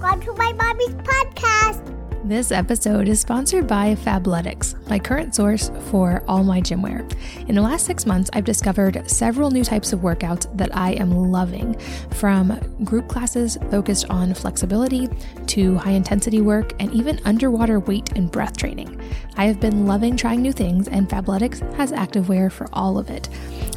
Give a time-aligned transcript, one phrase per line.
[0.00, 2.26] Welcome to my mommy's podcast.
[2.26, 7.06] This episode is sponsored by Fabletics, my current source for all my gym wear.
[7.48, 11.10] In the last six months, I've discovered several new types of workouts that I am
[11.10, 11.78] loving,
[12.12, 15.06] from group classes focused on flexibility
[15.48, 18.98] to high intensity work and even underwater weight and breath training.
[19.36, 23.28] I have been loving trying new things, and Fabletics has activewear for all of it.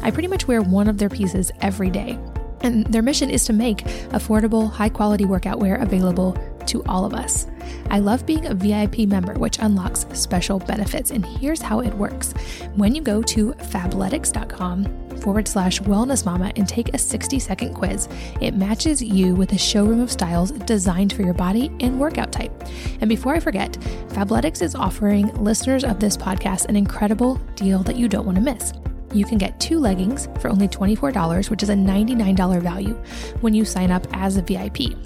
[0.02, 2.18] I pretty much wear one of their pieces every day.
[2.64, 3.78] And their mission is to make
[4.10, 6.36] affordable, high quality workout wear available
[6.66, 7.46] to all of us.
[7.90, 11.10] I love being a VIP member, which unlocks special benefits.
[11.10, 12.32] And here's how it works
[12.74, 18.08] when you go to fabletics.com forward slash wellness mama and take a 60 second quiz,
[18.40, 22.52] it matches you with a showroom of styles designed for your body and workout type.
[23.00, 23.72] And before I forget,
[24.08, 28.42] Fabletics is offering listeners of this podcast an incredible deal that you don't want to
[28.42, 28.72] miss
[29.14, 32.94] you can get two leggings for only $24, which is a $99 value
[33.40, 34.96] when you sign up as a VIP.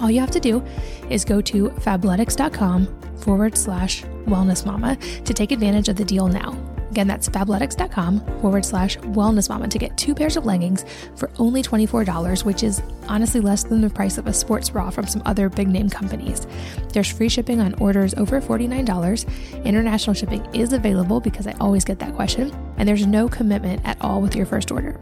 [0.00, 0.62] All you have to do
[1.08, 6.75] is go to fabletics.com forward slash wellness mama to take advantage of the deal now.
[6.90, 10.84] Again, that's fabletics.com forward slash wellness mama to get two pairs of leggings
[11.16, 15.06] for only $24, which is honestly less than the price of a sports bra from
[15.06, 16.46] some other big name companies.
[16.92, 19.64] There's free shipping on orders over $49.
[19.64, 24.00] International shipping is available because I always get that question, and there's no commitment at
[24.00, 24.98] all with your first order.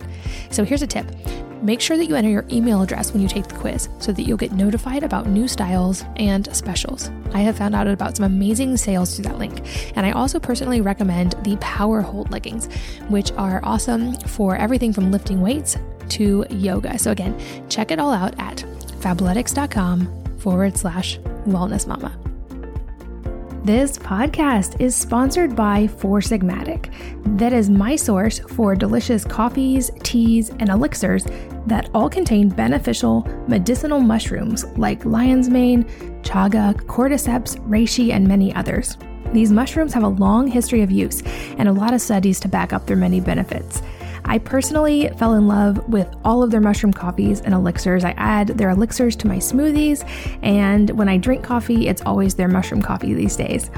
[0.51, 1.07] So here's a tip
[1.65, 4.25] make sure that you enter your email address when you take the quiz so that
[4.25, 7.11] you'll get notified about new styles and specials.
[7.33, 9.63] I have found out about some amazing sales through that link,
[9.97, 12.69] and I also personally recommend the Power Hold leggings,
[13.09, 15.77] which are awesome for everything from lifting weights
[16.11, 16.97] to yoga.
[17.01, 17.37] So, again,
[17.69, 18.59] check it all out at
[19.01, 22.17] fabletics.com forward slash wellness mama.
[23.65, 26.93] This podcast is sponsored by Four Sigmatic.
[27.39, 31.25] That is my source for delicious coffees, teas, and elixirs
[31.67, 35.85] that all contain beneficial medicinal mushrooms like lion's mane,
[36.23, 38.97] chaga, cordyceps, reishi, and many others.
[39.35, 41.21] These mushrooms have a long history of use
[41.59, 43.83] and a lot of studies to back up their many benefits.
[44.25, 48.05] I personally fell in love with all of their mushroom coffees and elixirs.
[48.05, 50.09] I add their elixirs to my smoothies,
[50.43, 53.71] and when I drink coffee, it's always their mushroom coffee these days.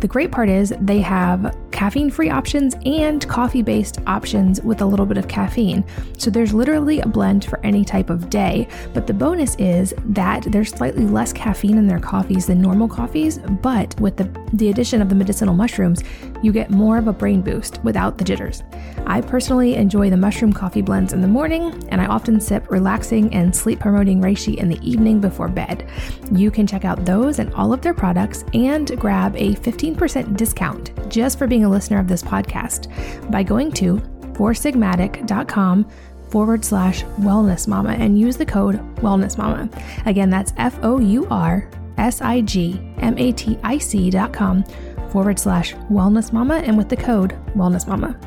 [0.00, 4.84] The great part is they have caffeine free options and coffee based options with a
[4.84, 5.84] little bit of caffeine.
[6.18, 8.68] So there's literally a blend for any type of day.
[8.92, 13.38] But the bonus is that there's slightly less caffeine in their coffees than normal coffees.
[13.38, 16.02] But with the, the addition of the medicinal mushrooms,
[16.42, 18.62] you get more of a brain boost without the jitters.
[19.06, 23.32] I personally enjoy the mushroom coffee blends in the morning, and I often sip relaxing
[23.32, 25.88] and sleep promoting reishi in the evening before bed.
[26.32, 30.36] You can check out those and all of their products and grab a 15 15%
[30.36, 32.90] discount just for being a listener of this podcast
[33.30, 33.96] by going to
[34.34, 35.88] foursigmatic.com
[36.30, 39.68] forward slash wellness mama and use the code wellness mama.
[40.06, 41.68] Again, that's F O U R
[41.98, 44.64] S I G M A T I C dot com
[45.10, 48.18] forward slash wellness mama and with the code wellness mama.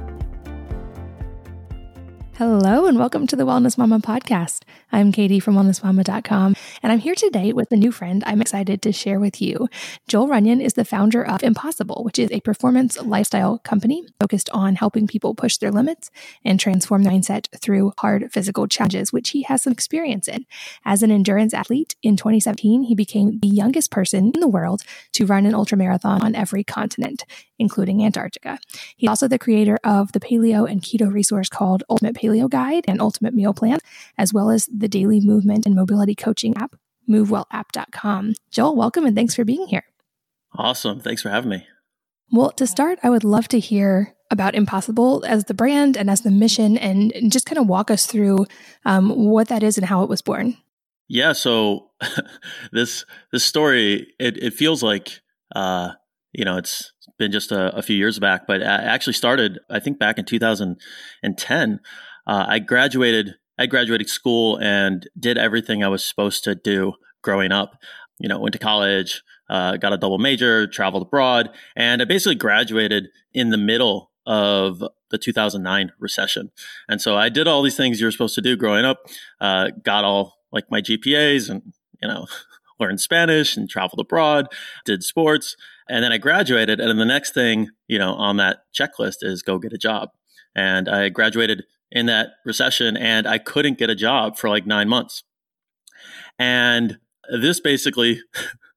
[2.39, 4.61] Hello, and welcome to the Wellness Mama podcast.
[4.93, 8.93] I'm Katie from wellnessmama.com, and I'm here today with a new friend I'm excited to
[8.93, 9.67] share with you.
[10.07, 14.77] Joel Runyon is the founder of Impossible, which is a performance lifestyle company focused on
[14.77, 16.11] helping people push their limits
[16.45, 20.45] and transform their mindset through hard physical challenges, which he has some experience in.
[20.85, 25.25] As an endurance athlete in 2017, he became the youngest person in the world to
[25.25, 27.25] run an ultramarathon on every continent,
[27.59, 28.57] including Antarctica.
[28.97, 33.01] He's also the creator of the paleo and keto resource called Ultimate Paleo Guide and
[33.01, 33.79] Ultimate Meal Plan,
[34.17, 36.75] as well as the daily movement and mobility coaching app,
[37.07, 38.33] movewellapp.com.
[38.49, 39.83] Joel, welcome and thanks for being here.
[40.55, 40.99] Awesome.
[40.99, 41.67] Thanks for having me.
[42.31, 46.21] Well, to start, I would love to hear about Impossible as the brand and as
[46.21, 48.45] the mission and, just kind of walk us through
[48.85, 50.57] um, what that is and how it was born.
[51.07, 51.89] Yeah, so
[52.71, 55.21] this this story it, it feels like
[55.55, 55.93] uh,
[56.33, 59.79] you know it's been just a, a, few years back, but I actually started I
[59.79, 61.79] think back in 2010.
[62.27, 67.51] Uh, I graduated I graduated school and did everything I was supposed to do growing
[67.51, 67.77] up.
[68.19, 72.35] You know, went to college, uh, got a double major, traveled abroad, and I basically
[72.35, 76.51] graduated in the middle of the 2009 recession.
[76.87, 78.99] And so I did all these things you're supposed to do growing up,
[79.41, 82.27] uh, got all like my GPAs and, you know,
[82.79, 84.47] learned Spanish and traveled abroad,
[84.85, 85.55] did sports.
[85.87, 86.79] And then I graduated.
[86.79, 90.09] And then the next thing, you know, on that checklist is go get a job.
[90.55, 94.87] And I graduated in that recession and I couldn't get a job for like nine
[94.87, 95.23] months.
[96.37, 96.99] And
[97.41, 98.21] this basically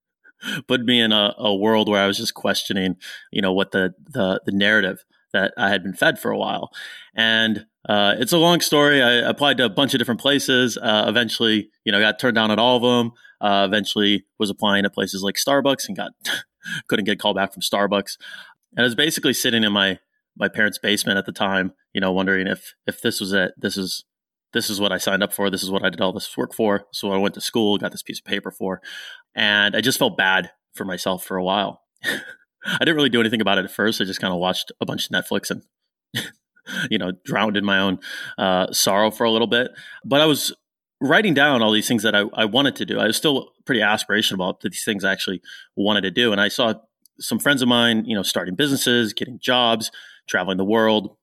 [0.69, 2.97] put me in a, a, world where I was just questioning,
[3.31, 6.71] you know, what the, the, the narrative that I had been fed for a while.
[7.15, 9.03] And uh, it's a long story.
[9.03, 10.77] I applied to a bunch of different places.
[10.77, 13.13] Uh, eventually, you know, got turned down at all of them.
[13.41, 16.13] Uh, eventually, was applying to places like Starbucks and got
[16.89, 18.17] couldn't get called back from Starbucks.
[18.77, 19.99] And I was basically sitting in my
[20.37, 23.53] my parents' basement at the time, you know, wondering if if this was it.
[23.57, 24.05] This is
[24.53, 25.51] this is what I signed up for.
[25.51, 26.85] This is what I did all this work for.
[26.93, 28.81] So I went to school, got this piece of paper for,
[29.35, 31.83] and I just felt bad for myself for a while.
[32.65, 34.01] I didn't really do anything about it at first.
[34.01, 35.63] I just kind of watched a bunch of Netflix and,
[36.91, 37.99] you know, drowned in my own
[38.39, 39.73] uh, sorrow for a little bit.
[40.05, 40.55] But I was
[41.01, 42.99] writing down all these things that I, I wanted to do.
[42.99, 45.43] I was still pretty aspirational about these things I actually
[45.77, 46.31] wanted to do.
[46.31, 46.75] And I saw
[47.19, 49.91] some friends of mine, you know, starting businesses, getting jobs,
[50.29, 51.17] traveling the world.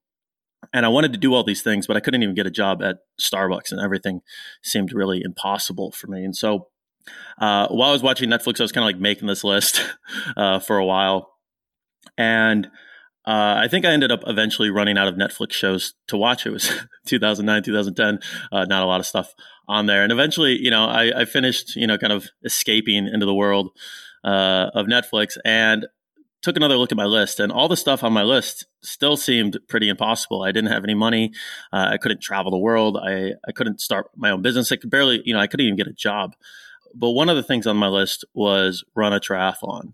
[0.73, 2.83] And I wanted to do all these things, but I couldn't even get a job
[2.83, 4.21] at Starbucks, and everything
[4.61, 6.25] seemed really impossible for me.
[6.25, 6.67] And so
[7.37, 9.85] uh, while I was watching Netflix, I was kind of like making this list
[10.37, 11.31] uh, for a while.
[12.17, 12.67] And
[13.25, 16.45] uh, I think I ended up eventually running out of Netflix shows to watch.
[16.45, 16.71] It was
[17.05, 18.19] 2009, 2010,
[18.51, 19.33] uh, not a lot of stuff
[19.67, 20.03] on there.
[20.03, 23.69] And eventually, you know, I, I finished, you know, kind of escaping into the world
[24.23, 25.85] uh, of Netflix and
[26.41, 27.39] took another look at my list.
[27.39, 30.41] And all the stuff on my list still seemed pretty impossible.
[30.41, 31.33] I didn't have any money.
[31.71, 32.97] Uh, I couldn't travel the world.
[32.97, 34.71] I, I couldn't start my own business.
[34.71, 36.35] I could barely, you know, I couldn't even get a job.
[36.95, 39.93] But one of the things on my list was run a triathlon.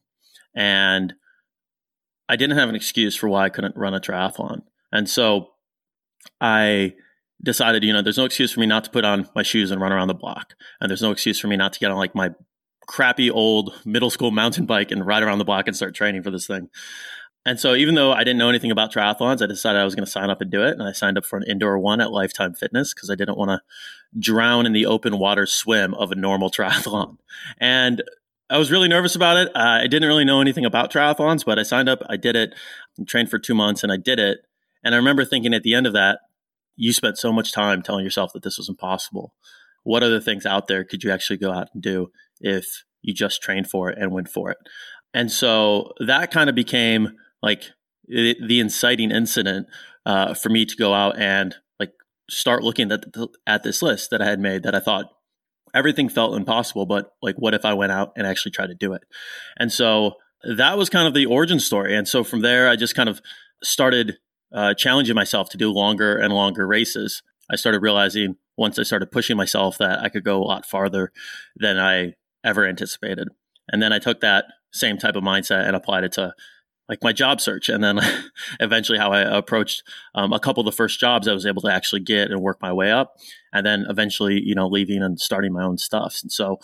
[0.56, 1.14] And
[2.28, 4.62] I didn't have an excuse for why I couldn't run a triathlon.
[4.92, 5.50] And so
[6.42, 6.94] I
[7.44, 9.82] decided, you know, there's no excuse for me not to put on my shoes and
[9.82, 10.54] run around the block.
[10.80, 12.32] And there's no excuse for me not to get on like my
[12.88, 16.32] crappy old middle school mountain bike and ride around the block and start training for
[16.32, 16.70] this thing.
[17.46, 20.06] And so, even though I didn't know anything about triathlons, I decided I was going
[20.06, 20.74] to sign up and do it.
[20.74, 23.50] And I signed up for an indoor one at Lifetime Fitness because I didn't want
[23.50, 23.62] to
[24.20, 27.18] drown in the open water swim of a normal triathlon.
[27.60, 28.04] And
[28.50, 29.50] I was really nervous about it.
[29.56, 32.56] Uh, I didn't really know anything about triathlons, but I signed up, I did it,
[33.08, 34.40] trained for two months, and I did it.
[34.84, 36.20] And I remember thinking at the end of that,
[36.76, 39.34] you spent so much time telling yourself that this was impossible.
[39.84, 43.42] What other things out there could you actually go out and do if you just
[43.42, 44.58] trained for it and went for it?
[45.14, 47.14] And so that kind of became
[47.46, 47.64] like
[48.08, 49.68] the, the inciting incident
[50.06, 51.92] uh, for me to go out and like
[52.30, 55.12] start looking at the, at this list that I had made that I thought
[55.74, 58.94] everything felt impossible, but like what if I went out and actually tried to do
[58.94, 59.04] it?
[59.58, 60.16] And so
[60.58, 61.96] that was kind of the origin story.
[61.96, 63.22] And so from there, I just kind of
[63.64, 64.18] started
[64.52, 67.22] uh, challenging myself to do longer and longer races.
[67.52, 71.12] I started realizing once I started pushing myself that I could go a lot farther
[71.56, 72.14] than I
[72.44, 73.28] ever anticipated.
[73.72, 76.34] And then I took that same type of mindset and applied it to
[76.90, 78.00] like my job search and then
[78.60, 79.84] eventually how i approached
[80.14, 82.62] um, a couple of the first jobs i was able to actually get and work
[82.62, 83.16] my way up
[83.54, 86.20] and then eventually you know leaving and starting my own stuff.
[86.22, 86.60] And so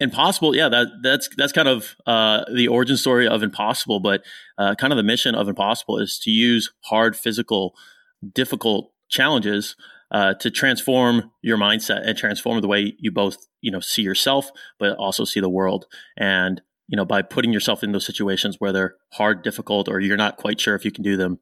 [0.00, 4.24] impossible yeah that that's that's kind of uh, the origin story of impossible but
[4.58, 7.76] uh, kind of the mission of impossible is to use hard physical
[8.34, 9.76] difficult challenges
[10.10, 14.50] uh, to transform your mindset and transform the way you both you know see yourself
[14.78, 15.86] but also see the world.
[16.16, 20.16] And you know, by putting yourself in those situations where they're hard, difficult, or you're
[20.16, 21.38] not quite sure if you can do them,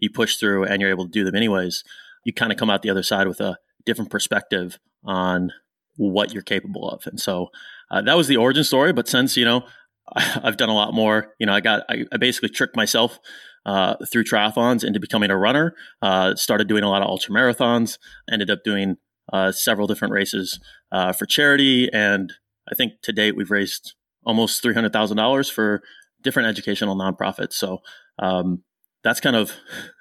[0.00, 1.82] you push through and you're able to do them anyways.
[2.24, 5.52] You kind of come out the other side with a different perspective on
[5.96, 7.06] what you're capable of.
[7.06, 7.48] And so
[7.90, 8.92] uh, that was the origin story.
[8.92, 9.64] But since, you know,
[10.14, 13.18] I, have done a lot more, you know, I got, I, I basically tricked myself
[13.66, 17.98] uh, through triathlons into becoming a runner, uh, started doing a lot of ultra marathons,
[18.30, 18.96] ended up doing
[19.32, 20.60] uh, several different races
[20.92, 21.90] uh, for charity.
[21.92, 22.32] And
[22.70, 25.82] I think to date we've raised almost three hundred thousand dollars for
[26.22, 27.54] different educational nonprofits.
[27.54, 27.78] So
[28.18, 28.62] um,
[29.02, 29.52] that's kind of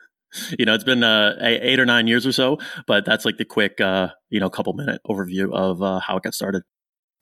[0.57, 3.45] you know it's been uh, eight or nine years or so, but that's like the
[3.45, 6.63] quick uh, you know couple minute overview of uh, how it got started.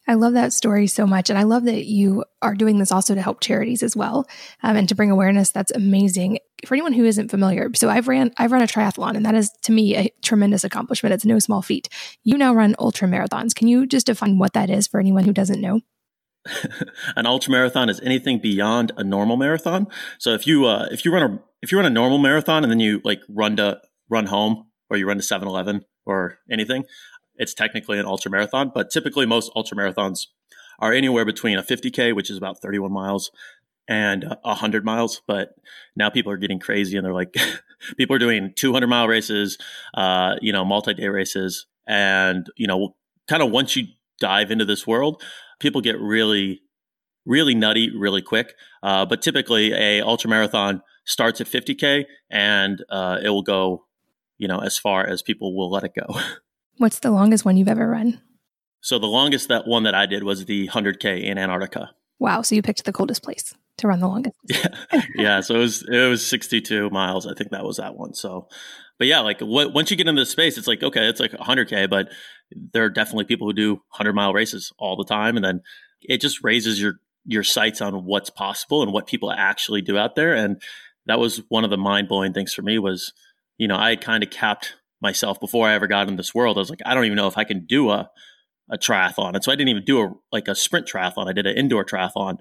[0.08, 1.30] I love that story so much.
[1.30, 4.28] And I love that you are doing this also to help charities as well
[4.64, 5.52] um, and to bring awareness.
[5.52, 6.40] That's amazing.
[6.66, 9.52] For anyone who isn't familiar, so I've ran I've run a triathlon and that is
[9.64, 11.14] to me a tremendous accomplishment.
[11.14, 11.88] It's no small feat.
[12.24, 13.54] You now run ultra marathons.
[13.54, 15.82] Can you just define what that is for anyone who doesn't know?
[17.16, 19.88] an ultra marathon is anything beyond a normal marathon.
[20.18, 22.72] So if you uh, if you run a if you run a normal marathon and
[22.72, 23.80] then you like run to
[24.10, 26.84] run home or you run to 7-Eleven or anything,
[27.36, 28.72] it's technically an ultra marathon.
[28.74, 30.28] But typically, most ultra marathons
[30.80, 33.32] are anywhere between a 50k, which is about 31 miles,
[33.88, 35.22] and a 100 miles.
[35.28, 35.54] But
[35.96, 37.36] now people are getting crazy and they're like,
[37.98, 39.58] people are doing 200 mile races,
[39.94, 42.96] uh, you know, multi day races, and you know,
[43.28, 43.86] kind of once you
[44.22, 45.22] dive into this world
[45.62, 46.62] people get really,
[47.26, 48.56] really nutty really quick.
[48.84, 53.86] Uh, but typically, a ultra marathon starts at 50k and uh, it will go,
[54.38, 56.20] you know, as far as people will let it go.
[56.78, 58.20] What's the longest one you've ever run?
[58.82, 61.92] So the longest that one that I did was the 100k in Antarctica.
[62.18, 62.42] Wow!
[62.42, 64.36] So you picked the coldest place to run the longest.
[64.50, 65.42] Yeah, yeah.
[65.42, 67.28] So it was it was 62 miles.
[67.28, 68.16] I think that was that one.
[68.16, 68.48] So,
[68.98, 71.32] but yeah, like what, once you get into the space, it's like okay, it's like
[71.32, 72.10] 100k, but
[72.56, 75.62] there are definitely people who do 100 mile races all the time, and then
[76.02, 80.16] it just raises your your sights on what's possible and what people actually do out
[80.16, 80.34] there.
[80.34, 80.62] And
[81.06, 83.14] that was one of the mind blowing things for me was,
[83.58, 86.58] you know, I had kind of capped myself before I ever got in this world.
[86.58, 88.10] I was like, I don't even know if I can do a
[88.70, 89.36] a triathlon.
[89.36, 91.28] And so I didn't even do a like a sprint triathlon.
[91.28, 92.38] I did an indoor triathlon.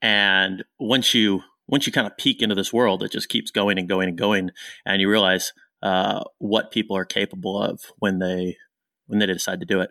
[0.00, 3.78] And once you once you kind of peek into this world, it just keeps going
[3.78, 4.50] and going and going,
[4.84, 8.56] and you realize uh, what people are capable of when they
[9.06, 9.90] when they decide to do it.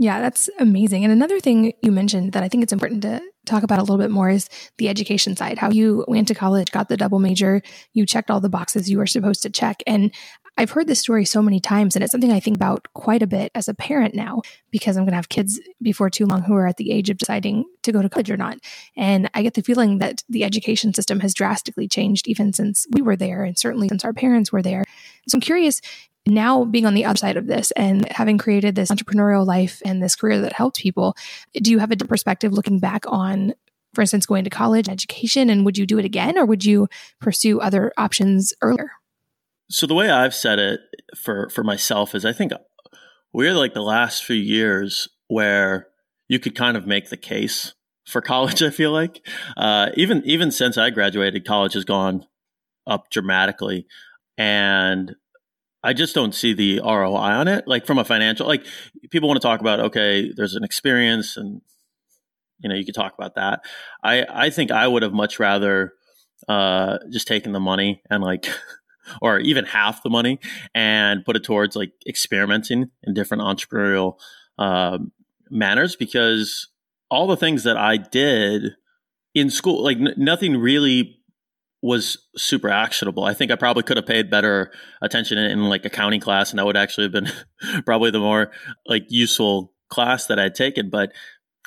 [0.00, 1.02] Yeah, that's amazing.
[1.02, 3.98] And another thing you mentioned that I think it's important to talk about a little
[3.98, 5.58] bit more is the education side.
[5.58, 7.62] How you went to college, got the double major,
[7.94, 9.82] you checked all the boxes you were supposed to check.
[9.88, 10.14] And
[10.56, 13.26] I've heard this story so many times, and it's something I think about quite a
[13.26, 16.54] bit as a parent now because I'm going to have kids before too long who
[16.54, 18.58] are at the age of deciding to go to college or not.
[18.96, 23.02] And I get the feeling that the education system has drastically changed even since we
[23.02, 24.84] were there, and certainly since our parents were there.
[25.28, 25.80] So I'm curious
[26.28, 30.02] now being on the other side of this and having created this entrepreneurial life and
[30.02, 31.16] this career that helped people,
[31.54, 33.54] do you have a perspective looking back on,
[33.94, 36.88] for instance, going to college, education, and would you do it again or would you
[37.20, 38.92] pursue other options earlier?
[39.70, 40.80] So the way I've said it
[41.16, 42.52] for for myself is I think
[43.32, 45.88] we're like the last few years where
[46.28, 47.74] you could kind of make the case
[48.06, 48.62] for college.
[48.62, 52.26] I feel like uh, even even since I graduated, college has gone
[52.86, 53.86] up dramatically,
[54.36, 55.14] and
[55.88, 57.66] I just don't see the ROI on it.
[57.66, 58.66] Like from a financial, like
[59.08, 61.62] people want to talk about, okay, there's an experience and,
[62.58, 63.64] you know, you could talk about that.
[64.04, 65.94] I, I think I would have much rather,
[66.46, 68.48] uh, just taken the money and like,
[69.22, 70.40] or even half the money
[70.74, 74.18] and put it towards like experimenting in different entrepreneurial,
[74.58, 74.98] uh,
[75.48, 76.68] manners because
[77.10, 78.76] all the things that I did
[79.34, 81.17] in school, like n- nothing really
[81.82, 83.24] was super actionable.
[83.24, 86.58] I think I probably could have paid better attention in, in, like accounting class, and
[86.58, 87.30] that would actually have been
[87.84, 88.50] probably the more
[88.86, 90.90] like useful class that I'd taken.
[90.90, 91.12] But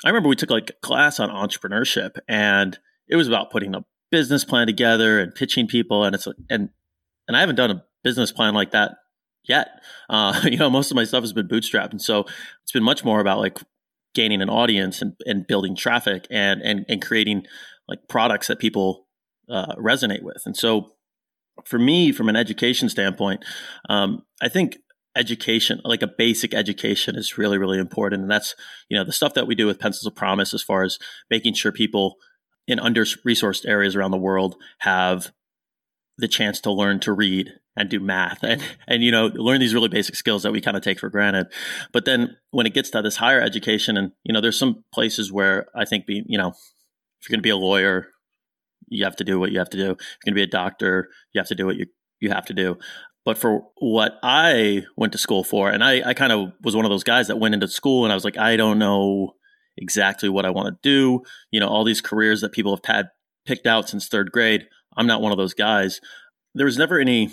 [0.04, 2.78] I remember we took like a class on entrepreneurship, and
[3.08, 6.68] it was about putting a business plan together and pitching people, and it's and
[7.26, 8.96] and I haven't done a business plan like that
[9.44, 9.68] yet.
[10.10, 12.26] Uh, you know, most of my stuff has been bootstrapped, and so
[12.62, 13.58] it's been much more about like
[14.14, 17.44] gaining an audience and, and building traffic and and and creating
[17.88, 19.06] like products that people
[19.52, 20.42] uh, resonate with.
[20.46, 20.92] And so,
[21.64, 23.44] for me, from an education standpoint,
[23.88, 24.78] um, I think
[25.14, 28.22] education, like a basic education, is really, really important.
[28.22, 28.56] And that's
[28.88, 30.98] you know the stuff that we do with Pencils of Promise, as far as
[31.30, 32.16] making sure people
[32.66, 35.32] in under resourced areas around the world have
[36.18, 39.74] the chance to learn to read and do math and and you know learn these
[39.74, 41.46] really basic skills that we kind of take for granted
[41.90, 45.32] but then when it gets to this higher education and you know there's some places
[45.32, 48.08] where i think be you know if you're going to be a lawyer
[48.92, 49.90] you have to do what you have to do.
[49.92, 51.86] If you're going to be a doctor, you have to do what you,
[52.20, 52.78] you have to do.
[53.24, 56.84] But for what I went to school for, and I, I kind of was one
[56.84, 59.34] of those guys that went into school and I was like, I don't know
[59.76, 61.22] exactly what I want to do.
[61.50, 63.06] You know, all these careers that people have had
[63.46, 64.66] picked out since third grade.
[64.96, 66.00] I'm not one of those guys.
[66.54, 67.30] There was never any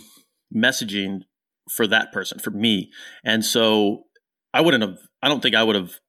[0.56, 1.22] messaging
[1.70, 2.92] for that person, for me.
[3.24, 4.04] And so
[4.54, 6.00] I wouldn't have, I don't think I would have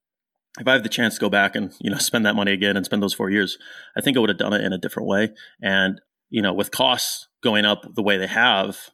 [0.58, 2.76] if I have the chance to go back and you know spend that money again
[2.76, 3.58] and spend those four years,
[3.96, 5.30] I think I would have done it in a different way.
[5.62, 8.90] And you know, with costs going up the way they have,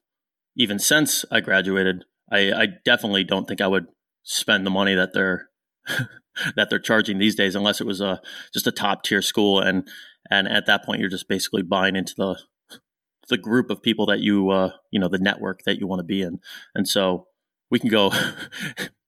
[0.57, 3.87] even since I graduated, I, I definitely don't think I would
[4.23, 5.49] spend the money that they're
[6.57, 8.21] that they're charging these days, unless it was a
[8.53, 9.61] just a top tier school.
[9.61, 9.89] And
[10.31, 12.39] and at that point, you're just basically buying into the
[13.29, 16.05] the group of people that you uh, you know the network that you want to
[16.05, 16.41] be in.
[16.75, 17.27] And so
[17.71, 18.13] we can go.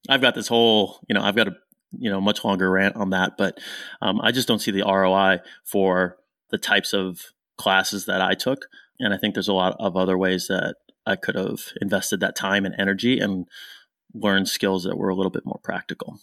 [0.09, 1.55] I've got this whole you know I've got a
[1.97, 3.59] you know much longer rant on that, but
[4.01, 6.17] um, I just don't see the ROI for
[6.49, 7.21] the types of
[7.57, 8.67] classes that I took,
[8.99, 12.35] and I think there's a lot of other ways that I could have invested that
[12.35, 13.47] time and energy and
[14.13, 16.19] learned skills that were a little bit more practical.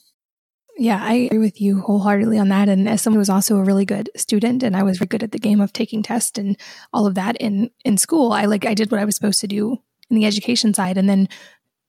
[0.78, 2.68] Yeah, I agree with you wholeheartedly on that.
[2.68, 5.23] And as someone who was also a really good student and I was very good
[5.23, 6.56] at the game of taking tests and
[6.92, 9.46] all of that in in school, I like I did what I was supposed to
[9.46, 9.78] do
[10.11, 10.99] in the education side.
[10.99, 11.28] And then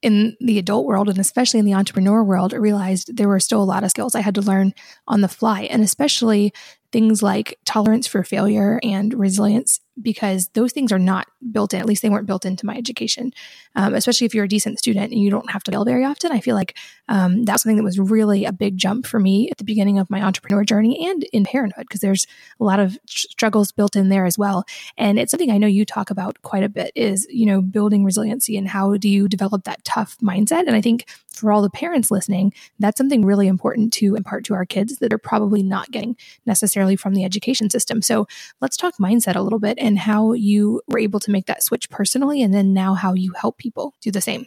[0.02, 3.62] in the adult world and especially in the entrepreneur world, I realized there were still
[3.62, 4.74] a lot of skills I had to learn
[5.08, 6.54] on the fly, and especially
[6.92, 11.80] things like tolerance for failure and resilience because those things are not built in.
[11.80, 13.34] At least they weren't built into my education,
[13.76, 16.32] um, especially if you're a decent student and you don't have to fail very often.
[16.32, 16.78] I feel like
[17.10, 20.10] um, that's something that was really a big jump for me at the beginning of
[20.10, 22.28] my entrepreneur journey and in parenthood because there's
[22.60, 24.66] a lot of struggles built in there as well.
[24.98, 28.04] And it's something I know you talk about quite a bit is, you know, building
[28.04, 30.68] resiliency and how do you develop that tough mindset.
[30.68, 34.54] And I think for all the parents listening, that's something really important to impart to
[34.54, 38.02] our kids that are probably not getting necessarily from the education system.
[38.02, 38.28] So
[38.60, 41.90] let's talk mindset a little bit and how you were able to make that switch
[41.90, 44.46] personally and then now how you help people do the same.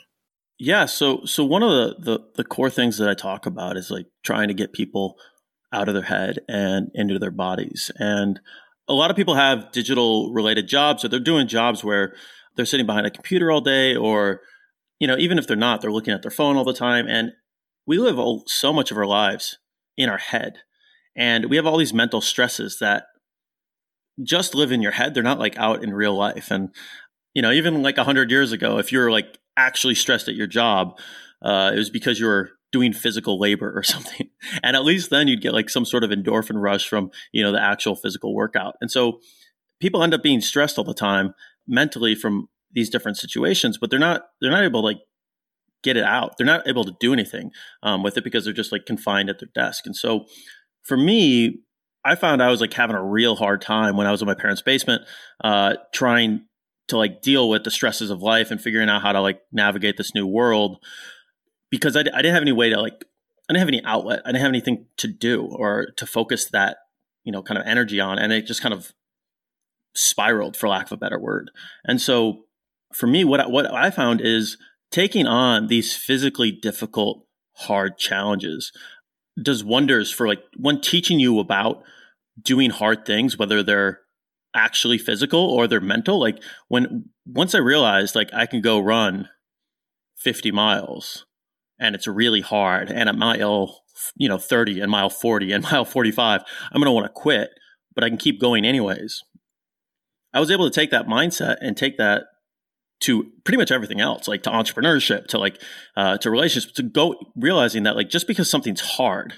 [0.58, 3.90] Yeah, so so one of the, the the core things that I talk about is
[3.90, 5.16] like trying to get people
[5.72, 7.90] out of their head and into their bodies.
[7.96, 8.38] And
[8.86, 12.14] a lot of people have digital related jobs or they're doing jobs where
[12.56, 14.42] they're sitting behind a computer all day or
[14.98, 17.32] you know, even if they're not, they're looking at their phone all the time and
[17.86, 19.58] we live so much of our lives
[19.96, 20.58] in our head.
[21.16, 23.04] And we have all these mental stresses that
[24.22, 25.14] just live in your head.
[25.14, 26.50] They're not like out in real life.
[26.50, 26.70] And
[27.34, 30.46] you know, even like 100 years ago, if you were like actually stressed at your
[30.46, 30.98] job,
[31.42, 34.28] uh, it was because you were doing physical labor or something.
[34.62, 37.52] And at least then you'd get like some sort of endorphin rush from, you know,
[37.52, 38.76] the actual physical workout.
[38.80, 39.20] And so
[39.80, 41.34] people end up being stressed all the time
[41.66, 45.00] mentally from these different situations, but they're not, they're not able to like
[45.82, 46.36] get it out.
[46.36, 47.50] They're not able to do anything
[47.82, 49.86] um, with it because they're just like confined at their desk.
[49.86, 50.26] And so
[50.82, 51.60] for me,
[52.04, 54.34] I found I was like having a real hard time when I was in my
[54.34, 55.02] parents' basement,
[55.44, 56.46] uh, trying
[56.88, 59.96] to like deal with the stresses of life and figuring out how to like navigate
[59.96, 60.82] this new world
[61.70, 63.04] because I, I didn't have any way to like
[63.48, 64.22] I didn't have any outlet.
[64.24, 66.78] I didn't have anything to do or to focus that
[67.24, 68.92] you know kind of energy on, and it just kind of
[69.94, 71.50] spiraled, for lack of a better word.
[71.84, 72.44] And so
[72.92, 74.56] for me, what I, what I found is
[74.90, 78.72] taking on these physically difficult, hard challenges
[79.40, 81.82] does wonders for like one teaching you about
[82.40, 84.00] doing hard things, whether they're
[84.54, 86.18] actually physical or they're mental.
[86.18, 89.28] Like when once I realized like I can go run
[90.18, 91.26] 50 miles
[91.78, 93.82] and it's really hard and at mile
[94.16, 97.50] you know 30 and mile 40 and mile 45 I'm going to want to quit,
[97.94, 99.22] but I can keep going anyways.
[100.32, 102.24] I was able to take that mindset and take that
[103.00, 105.60] to pretty much everything else, like to entrepreneurship, to like
[105.96, 109.34] uh, to relationships, to go realizing that like just because something's hard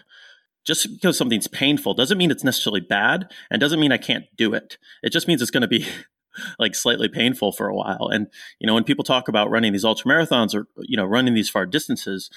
[0.64, 4.54] just because something's painful doesn't mean it's necessarily bad and doesn't mean I can't do
[4.54, 4.78] it.
[5.02, 5.86] It just means it's going to be
[6.58, 8.08] like slightly painful for a while.
[8.12, 8.28] And,
[8.58, 11.50] you know, when people talk about running these ultra marathons or, you know, running these
[11.50, 12.30] far distances,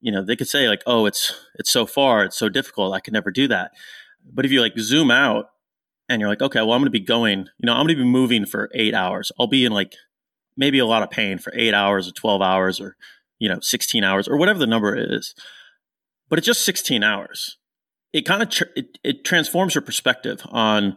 [0.00, 2.94] you know, they could say like, oh, it's, it's so far, it's so difficult.
[2.94, 3.72] I could never do that.
[4.24, 5.50] But if you like zoom out
[6.08, 8.02] and you're like, okay, well, I'm going to be going, you know, I'm going to
[8.02, 9.30] be moving for eight hours.
[9.38, 9.94] I'll be in like
[10.56, 12.96] maybe a lot of pain for eight hours or 12 hours or,
[13.38, 15.34] you know, 16 hours or whatever the number is.
[16.28, 17.58] But it's just 16 hours
[18.12, 20.96] it kind of tr- it, it transforms your perspective on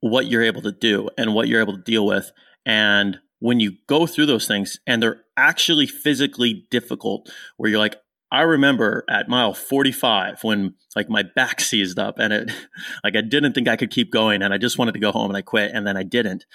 [0.00, 2.32] what you're able to do and what you're able to deal with
[2.64, 7.96] and when you go through those things and they're actually physically difficult where you're like
[8.32, 12.50] i remember at mile 45 when like my back seized up and it
[13.04, 15.30] like i didn't think i could keep going and i just wanted to go home
[15.30, 16.46] and i quit and then i didn't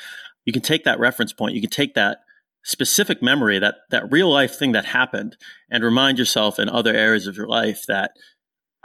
[0.46, 2.20] you can take that reference point you can take that
[2.64, 5.38] specific memory that that real life thing that happened
[5.70, 8.12] and remind yourself in other areas of your life that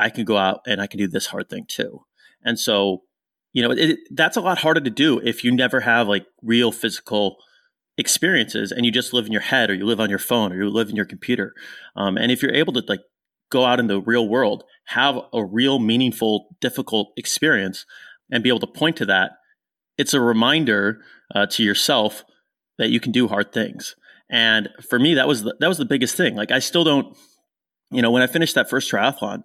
[0.00, 2.04] I can go out and I can do this hard thing too.
[2.42, 3.02] And so,
[3.52, 6.72] you know, it, that's a lot harder to do if you never have like real
[6.72, 7.36] physical
[7.98, 10.56] experiences and you just live in your head or you live on your phone or
[10.56, 11.54] you live in your computer.
[11.96, 13.02] Um, and if you're able to like
[13.50, 17.84] go out in the real world, have a real meaningful, difficult experience
[18.30, 19.32] and be able to point to that,
[19.98, 21.02] it's a reminder
[21.34, 22.24] uh, to yourself
[22.78, 23.94] that you can do hard things.
[24.30, 26.36] And for me, that was the, that was the biggest thing.
[26.36, 27.16] Like I still don't,
[27.90, 29.42] you know, when I finished that first triathlon,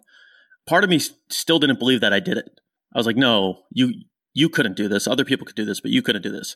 [0.68, 2.50] part of me still didn't believe that I did it.
[2.94, 3.94] I was like, no, you
[4.34, 5.08] you couldn't do this.
[5.08, 6.56] Other people could do this, but you couldn't do this.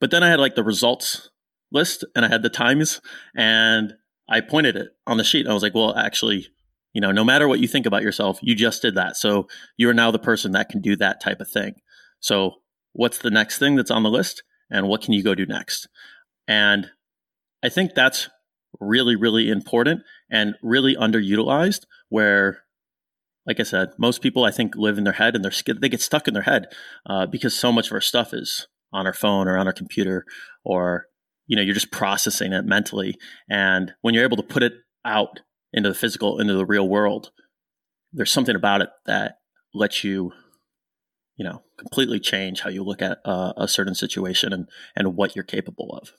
[0.00, 1.30] But then I had like the results
[1.72, 3.00] list and I had the times
[3.34, 3.94] and
[4.28, 5.46] I pointed it on the sheet.
[5.46, 6.48] I was like, well, actually,
[6.92, 9.16] you know, no matter what you think about yourself, you just did that.
[9.16, 11.74] So you are now the person that can do that type of thing.
[12.20, 12.56] So
[12.92, 14.42] what's the next thing that's on the list
[14.74, 15.88] and what can you go do next?
[16.48, 16.90] And
[17.62, 18.28] I think that's
[18.80, 22.64] really, really important and really underutilized where
[23.46, 26.00] like I said, most people I think live in their head and they're they get
[26.00, 26.66] stuck in their head
[27.06, 30.24] uh, because so much of our stuff is on our phone or on our computer,
[30.64, 31.06] or
[31.46, 33.16] you know you're just processing it mentally.
[33.48, 34.72] And when you're able to put it
[35.04, 35.40] out
[35.72, 37.32] into the physical, into the real world,
[38.12, 39.38] there's something about it that
[39.74, 40.32] lets you,
[41.36, 45.34] you know, completely change how you look at uh, a certain situation and and what
[45.34, 46.12] you're capable of.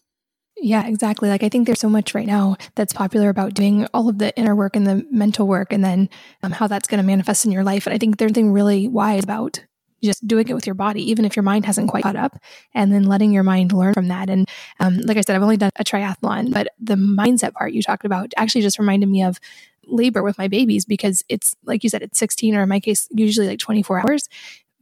[0.58, 1.30] Yeah, exactly.
[1.30, 4.36] Like I think there's so much right now that's popular about doing all of the
[4.38, 6.10] inner work and the mental work and then
[6.44, 7.86] um, how that's going to manifest in your life.
[7.86, 9.60] And I think there's something really wise about
[10.04, 12.38] just doing it with your body, even if your mind hasn't quite caught up,
[12.74, 14.30] and then letting your mind learn from that.
[14.30, 14.48] And
[14.80, 18.06] um, like I said, I've only done a triathlon, but the mindset part you talked
[18.06, 19.40] about actually just reminded me of
[19.88, 23.08] labor with my babies because it's like you said, it's 16 or in my case,
[23.12, 24.30] usually like 24 hours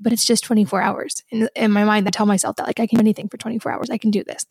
[0.03, 1.23] but it's just 24 hours.
[1.29, 3.71] In, in my mind, I tell myself that like I can do anything for 24
[3.71, 3.89] hours.
[3.89, 4.45] I can do this.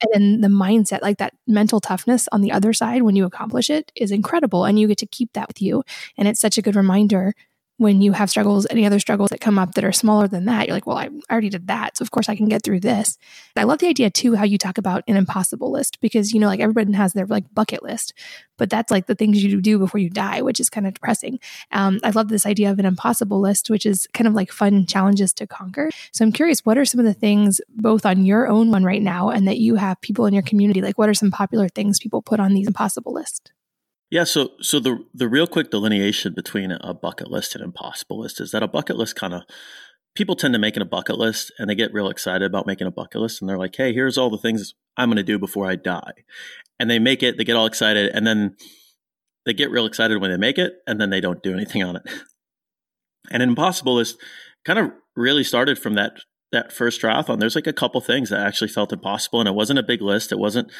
[0.00, 3.68] And then the mindset, like that mental toughness on the other side when you accomplish
[3.68, 4.64] it is incredible.
[4.64, 5.82] And you get to keep that with you.
[6.16, 7.34] And it's such a good reminder
[7.82, 10.66] when you have struggles, any other struggles that come up that are smaller than that,
[10.66, 11.96] you're like, well, I already did that.
[11.96, 13.18] So of course I can get through this.
[13.56, 16.46] I love the idea too, how you talk about an impossible list because, you know,
[16.46, 18.14] like everybody has their like bucket list,
[18.56, 21.40] but that's like the things you do before you die, which is kind of depressing.
[21.72, 24.86] Um, I love this idea of an impossible list, which is kind of like fun
[24.86, 25.90] challenges to conquer.
[26.12, 29.02] So I'm curious, what are some of the things both on your own one right
[29.02, 30.80] now and that you have people in your community?
[30.80, 33.50] Like what are some popular things people put on these impossible lists?
[34.12, 38.42] Yeah, so so the the real quick delineation between a bucket list and impossible list
[38.42, 39.44] is that a bucket list kind of
[40.14, 42.90] people tend to make a bucket list and they get real excited about making a
[42.90, 45.66] bucket list and they're like, "Hey, here's all the things I'm going to do before
[45.66, 46.12] I die."
[46.78, 48.54] And they make it, they get all excited and then
[49.46, 51.96] they get real excited when they make it and then they don't do anything on
[51.96, 52.02] it.
[53.30, 54.18] And an impossible list
[54.66, 56.18] kind of really started from that
[56.52, 59.40] that first triathlon, there's like a couple things that actually felt impossible.
[59.40, 60.32] And it wasn't a big list.
[60.32, 60.70] It wasn't,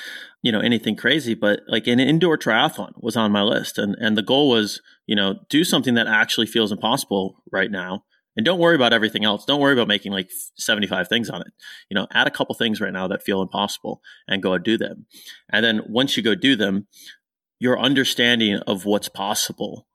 [0.42, 3.78] you know, anything crazy, but like an indoor triathlon was on my list.
[3.78, 8.04] And, and the goal was, you know, do something that actually feels impossible right now.
[8.36, 9.44] And don't worry about everything else.
[9.44, 11.52] Don't worry about making like 75 things on it.
[11.90, 14.78] You know, add a couple things right now that feel impossible and go and do
[14.78, 15.06] them.
[15.50, 16.86] And then once you go do them,
[17.58, 19.86] your understanding of what's possible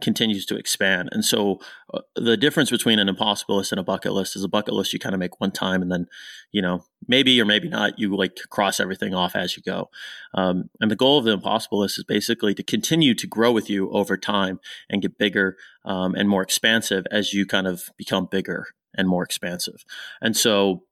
[0.00, 1.08] continues to expand.
[1.12, 1.60] And so
[1.92, 4.92] uh, the difference between an impossible list and a bucket list is a bucket list
[4.92, 6.06] you kind of make one time and then,
[6.50, 9.90] you know, maybe or maybe not, you like cross everything off as you go.
[10.34, 13.70] Um, and the goal of the impossible list is basically to continue to grow with
[13.70, 18.26] you over time and get bigger um, and more expansive as you kind of become
[18.30, 19.84] bigger and more expansive.
[20.20, 20.84] And so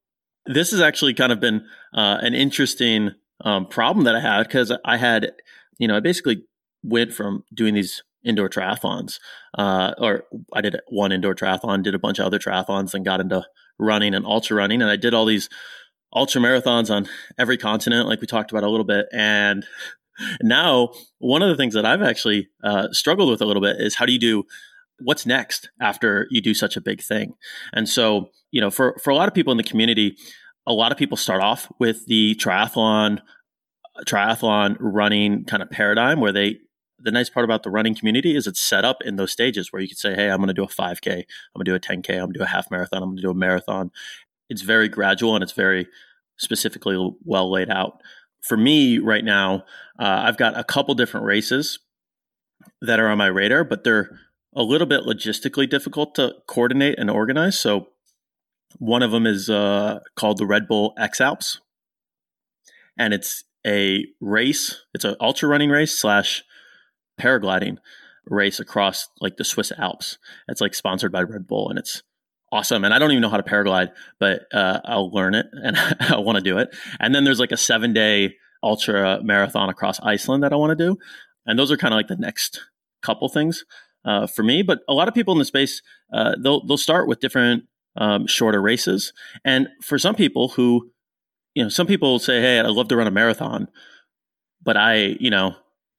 [0.46, 3.12] this has actually kind of been uh, an interesting
[3.44, 5.32] um, problem that I had because I had,
[5.78, 6.44] you know, I basically
[6.82, 9.18] went from doing these indoor triathlons.
[9.56, 13.20] Uh, or I did one indoor triathlon, did a bunch of other triathlons, and got
[13.20, 13.46] into
[13.78, 14.82] running and ultra running.
[14.82, 15.48] And I did all these
[16.14, 19.06] ultra marathons on every continent, like we talked about a little bit.
[19.12, 19.64] And
[20.42, 23.94] now, one of the things that I've actually uh, struggled with a little bit is
[23.94, 24.44] how do you do
[25.02, 27.34] what's next after you do such a big thing?
[27.72, 30.16] And so, you know, for for a lot of people in the community,
[30.66, 33.20] a lot of people start off with the triathlon
[34.06, 36.58] triathlon running kind of paradigm where they
[37.02, 39.80] the nice part about the running community is it's set up in those stages where
[39.80, 41.80] you could say, hey, I'm going to do a 5K, I'm going to do a
[41.80, 43.90] 10K, I'm going to do a half marathon, I'm going to do a marathon.
[44.48, 45.86] It's very gradual and it's very
[46.36, 48.02] specifically well laid out.
[48.42, 49.64] For me right now,
[49.98, 51.78] uh, I've got a couple different races
[52.80, 54.18] that are on my radar, but they're
[54.54, 57.58] a little bit logistically difficult to coordinate and organize.
[57.58, 57.88] So
[58.78, 61.60] one of them is uh, called the Red Bull X Alps,
[62.98, 64.84] and it's a race.
[64.94, 66.42] It's an ultra running race slash
[67.20, 67.76] paragliding
[68.26, 70.18] race across like the Swiss Alps.
[70.48, 72.02] It's like sponsored by Red Bull and it's
[72.52, 72.84] awesome.
[72.84, 76.18] And I don't even know how to paraglide, but uh, I'll learn it and I
[76.18, 76.74] want to do it.
[76.98, 80.84] And then there's like a seven day ultra marathon across Iceland that I want to
[80.84, 80.98] do.
[81.46, 82.60] And those are kind of like the next
[83.02, 83.64] couple things
[84.04, 84.62] uh, for me.
[84.62, 87.64] But a lot of people in the space, uh, they'll, they'll start with different
[87.96, 89.12] um, shorter races.
[89.44, 90.90] And for some people who,
[91.54, 93.68] you know, some people say, Hey, I'd love to run a marathon,
[94.62, 95.54] but I, you know,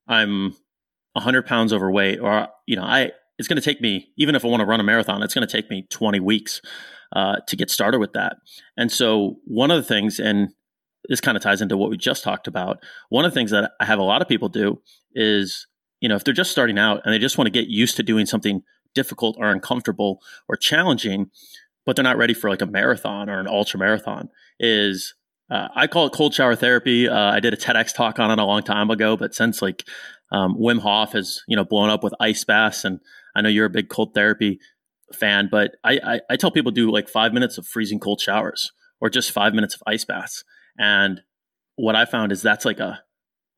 [0.08, 0.56] I'm
[1.14, 4.48] 100 pounds overweight or you know i it's going to take me even if i
[4.48, 6.62] want to run a marathon it's going to take me 20 weeks
[7.14, 8.38] uh, to get started with that
[8.78, 10.50] and so one of the things and
[11.10, 12.78] this kind of ties into what we just talked about
[13.10, 14.82] one of the things that i have a lot of people do
[15.14, 15.68] is
[16.00, 18.04] you know if they're just starting out and they just want to get used to
[18.04, 21.30] doing something difficult or uncomfortable or challenging
[21.86, 25.16] but they're not ready for like a marathon or an ultra marathon is
[25.52, 27.10] uh, I call it cold shower therapy.
[27.10, 29.86] Uh, I did a TEDx talk on it a long time ago, but since like
[30.32, 33.00] um, Wim Hof has you know blown up with ice baths, and
[33.36, 34.60] I know you're a big cold therapy
[35.14, 38.72] fan, but I, I, I tell people do like five minutes of freezing cold showers
[39.02, 40.44] or just five minutes of ice baths.
[40.78, 41.22] And
[41.76, 43.02] what I found is that's like a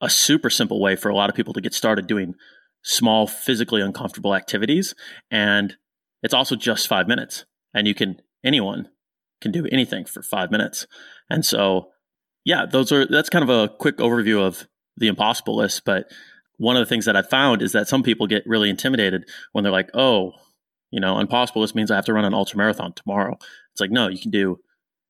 [0.02, 2.36] a super simple way for a lot of people to get started doing
[2.82, 4.94] small physically uncomfortable activities.
[5.32, 5.76] And
[6.22, 7.46] it's also just 5 minutes.
[7.74, 8.90] And you can anyone
[9.42, 10.88] can do anything for 5 minutes.
[11.30, 11.94] And so
[12.46, 16.12] yeah those are that's kind of a quick overview of the impossible list but
[16.64, 19.64] one of the things that I found is that some people get really intimidated when
[19.64, 20.32] they're like, oh,
[20.92, 21.62] you know, impossible.
[21.62, 23.38] This means I have to run an ultra marathon tomorrow.
[23.72, 24.60] It's like, no, you can do,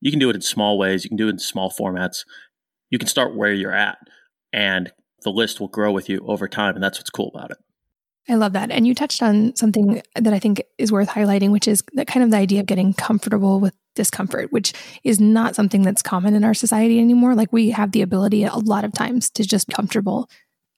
[0.02, 1.04] you can do it in small ways.
[1.04, 2.26] You can do it in small formats.
[2.90, 4.00] You can start where you're at
[4.52, 6.74] and the list will grow with you over time.
[6.74, 7.58] And that's what's cool about it.
[8.30, 8.72] I love that.
[8.72, 12.24] And you touched on something that I think is worth highlighting, which is that kind
[12.24, 16.44] of the idea of getting comfortable with discomfort, which is not something that's common in
[16.44, 17.36] our society anymore.
[17.36, 20.30] Like we have the ability a lot of times to just be comfortable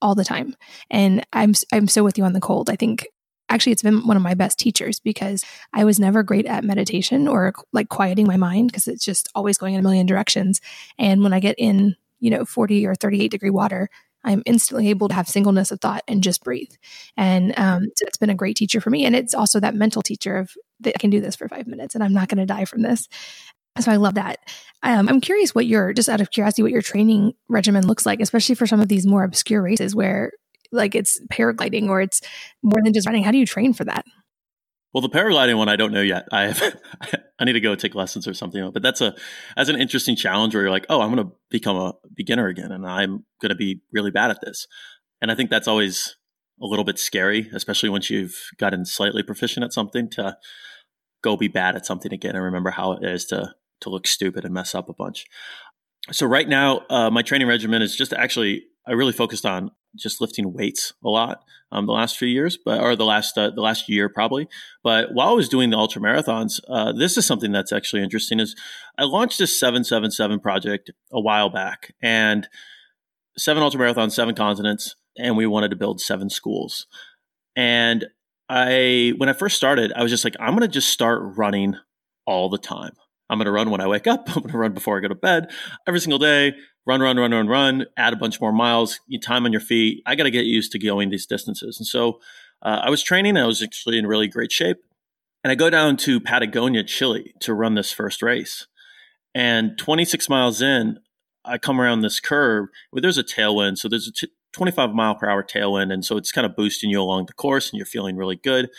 [0.02, 0.56] all the time.
[0.90, 2.70] And I'm I'm so with you on the cold.
[2.70, 3.08] I think
[3.50, 7.28] actually it's been one of my best teachers because I was never great at meditation
[7.28, 10.62] or like quieting my mind because it's just always going in a million directions.
[10.98, 13.90] And when I get in, you know, 40 or 38 degree water,
[14.24, 16.72] I'm instantly able to have singleness of thought and just breathe.
[17.16, 19.06] And um, so it's been a great teacher for me.
[19.06, 21.94] And it's also that mental teacher of that I can do this for five minutes
[21.94, 23.08] and I'm not going to die from this.
[23.80, 24.40] So I love that.
[24.84, 28.22] Um, I'm curious what your, just out of curiosity, what your training regimen looks like,
[28.22, 30.32] especially for some of these more obscure races where
[30.72, 32.22] like it's paragliding or it's
[32.64, 33.24] more than just running.
[33.24, 34.06] How do you train for that?
[34.94, 36.26] Well, the paragliding one, I don't know yet.
[36.32, 36.78] I have,
[37.40, 38.72] I need to go take lessons or something.
[38.72, 39.14] But that's a
[39.58, 42.72] as an interesting challenge where you're like, oh, I'm going to become a beginner again,
[42.72, 44.68] and I'm going to be really bad at this.
[45.22, 46.16] And I think that's always
[46.62, 50.38] a little bit scary, especially once you've gotten slightly proficient at something to
[51.22, 54.46] go be bad at something again and remember how it is to to look stupid
[54.46, 55.26] and mess up a bunch.
[56.12, 60.22] So right now, uh, my training regimen is just actually I really focused on just
[60.22, 63.62] lifting weights a lot um, the last few years, but or the last uh, the
[63.62, 64.48] last year probably.
[64.84, 68.40] But while I was doing the ultra marathons, uh, this is something that's actually interesting.
[68.40, 68.56] Is
[68.98, 72.48] I launched this seven seven seven project a while back, and
[73.38, 76.88] seven ultra marathons, seven continents, and we wanted to build seven schools.
[77.56, 78.06] And
[78.50, 81.76] I when I first started, I was just like, I'm going to just start running
[82.26, 82.94] all the time.
[83.30, 84.24] I'm going to run when I wake up.
[84.28, 85.52] I'm going to run before I go to bed
[85.88, 86.54] every single day
[86.86, 90.04] run, run, run, run, run, add a bunch more miles, time on your feet.
[90.06, 91.80] I got to get used to going these distances.
[91.80, 92.20] And so
[92.62, 93.38] uh, I was training.
[93.38, 94.78] I was actually in really great shape.
[95.44, 98.68] And I go down to Patagonia, Chile to run this first race.
[99.34, 101.00] And 26 miles in,
[101.44, 103.78] I come around this curve there's a tailwind.
[103.78, 105.92] So there's a t- 25 mile per hour tailwind.
[105.92, 108.70] And so it's kind of boosting you along the course and you're feeling really good.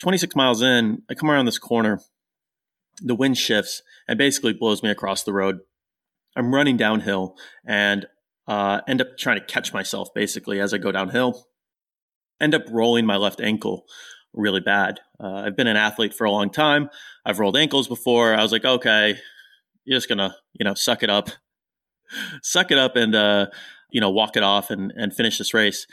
[0.00, 2.00] 26 miles in, I come around this corner,
[3.04, 5.60] the wind shifts and basically blows me across the road
[6.36, 7.36] I'm running downhill
[7.66, 8.06] and
[8.48, 11.46] uh, end up trying to catch myself basically as I go downhill.
[12.40, 13.84] End up rolling my left ankle
[14.32, 15.00] really bad.
[15.22, 16.88] Uh, I've been an athlete for a long time.
[17.24, 18.34] I've rolled ankles before.
[18.34, 19.18] I was like, okay,
[19.84, 21.28] you're just gonna, you know, suck it up,
[22.42, 23.46] suck it up, and uh,
[23.90, 25.86] you know, walk it off and and finish this race.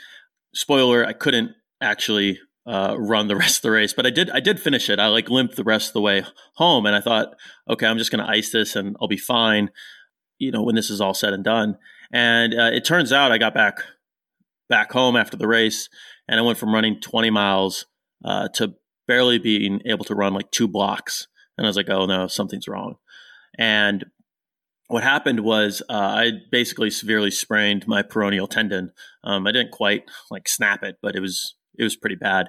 [0.54, 2.38] Spoiler: I couldn't actually
[2.70, 4.30] uh, run the rest of the race, but I did.
[4.30, 4.98] I did finish it.
[4.98, 7.34] I like limped the rest of the way home, and I thought,
[7.68, 9.70] okay, I'm just gonna ice this and I'll be fine
[10.40, 11.78] you know, when this is all said and done.
[12.12, 13.84] And uh, it turns out I got back
[14.68, 15.88] back home after the race,
[16.26, 17.86] and I went from running 20 miles
[18.24, 18.74] uh, to
[19.06, 21.28] barely being able to run like two blocks.
[21.56, 22.96] And I was like, oh no, something's wrong.
[23.58, 24.06] And
[24.88, 28.92] what happened was uh, I basically severely sprained my peroneal tendon.
[29.22, 32.48] Um, I didn't quite like snap it, but it was it was pretty bad.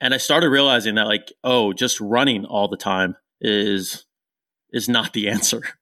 [0.00, 4.06] And I started realizing that like, oh, just running all the time is
[4.72, 5.62] is not the answer.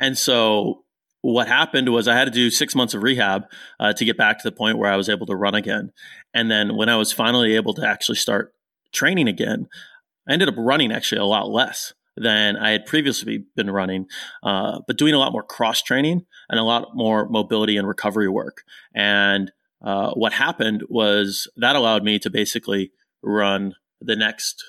[0.00, 0.84] And so
[1.20, 3.44] what happened was I had to do six months of rehab
[3.78, 5.92] uh, to get back to the point where I was able to run again.
[6.32, 8.54] And then when I was finally able to actually start
[8.92, 9.68] training again,
[10.26, 14.06] I ended up running actually a lot less than I had previously been running,
[14.42, 18.28] uh, but doing a lot more cross training and a lot more mobility and recovery
[18.28, 18.62] work.
[18.94, 24.62] And uh, what happened was that allowed me to basically run the next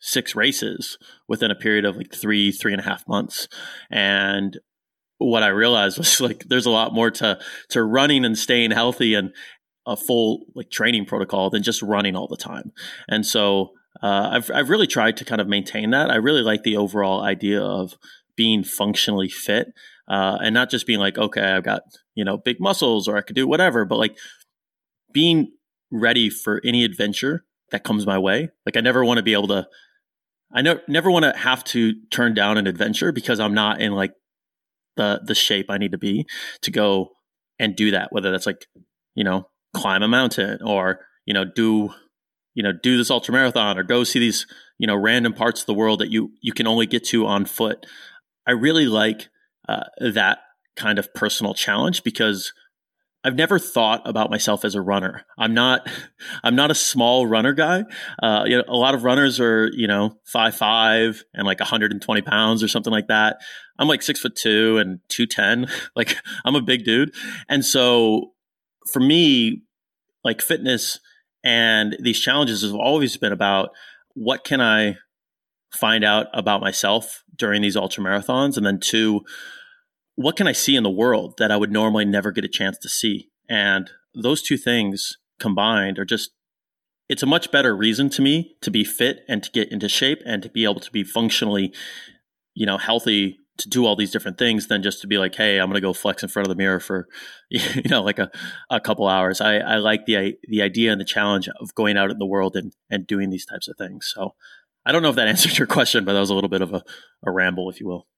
[0.00, 3.48] six races within a period of like three, three and a half months.
[3.90, 4.58] And
[5.18, 7.38] what I realized was like there's a lot more to
[7.70, 9.32] to running and staying healthy and
[9.86, 12.72] a full like training protocol than just running all the time.
[13.08, 16.10] And so uh, I've I've really tried to kind of maintain that.
[16.10, 17.96] I really like the overall idea of
[18.36, 19.68] being functionally fit
[20.08, 21.82] uh, and not just being like okay I've got
[22.18, 24.18] you know big muscles or I could do whatever, but like
[25.12, 25.52] being
[25.92, 28.48] ready for any adventure that comes my way.
[28.66, 29.68] Like I never want to be able to
[30.52, 34.12] I never want to have to turn down an adventure because I'm not in like
[34.96, 36.26] the the shape I need to be
[36.62, 37.10] to go
[37.60, 38.12] and do that.
[38.12, 38.66] Whether that's like
[39.14, 41.90] you know climb a mountain or you know do
[42.54, 44.44] you know do this ultra marathon or go see these
[44.78, 47.44] you know random parts of the world that you you can only get to on
[47.44, 47.86] foot.
[48.44, 49.28] I really like
[49.68, 50.38] uh, that
[50.78, 52.52] kind of personal challenge because
[53.24, 55.26] I've never thought about myself as a runner.
[55.36, 55.88] I'm not,
[56.44, 57.84] I'm not a small runner guy.
[58.22, 62.22] Uh, you know, a lot of runners are, you know, five five and like 120
[62.22, 63.38] pounds or something like that.
[63.78, 65.70] I'm like six foot two and 210.
[65.96, 67.12] Like I'm a big dude.
[67.48, 68.32] And so
[68.92, 69.62] for me,
[70.22, 71.00] like fitness
[71.42, 73.70] and these challenges have always been about
[74.14, 74.96] what can I
[75.72, 78.56] find out about myself during these ultra marathons?
[78.56, 79.22] And then two,
[80.18, 82.76] what can I see in the world that I would normally never get a chance
[82.78, 83.30] to see?
[83.48, 86.32] And those two things combined are just
[87.08, 90.18] it's a much better reason to me to be fit and to get into shape
[90.26, 91.72] and to be able to be functionally,
[92.52, 95.58] you know, healthy to do all these different things than just to be like, hey,
[95.58, 97.06] I'm going to go flex in front of the mirror for,
[97.48, 98.28] you know, like a,
[98.70, 99.40] a couple hours.
[99.40, 102.56] I, I like the the idea and the challenge of going out in the world
[102.56, 104.10] and and doing these types of things.
[104.12, 104.34] So
[104.84, 106.74] I don't know if that answered your question, but that was a little bit of
[106.74, 106.82] a,
[107.24, 108.08] a ramble, if you will.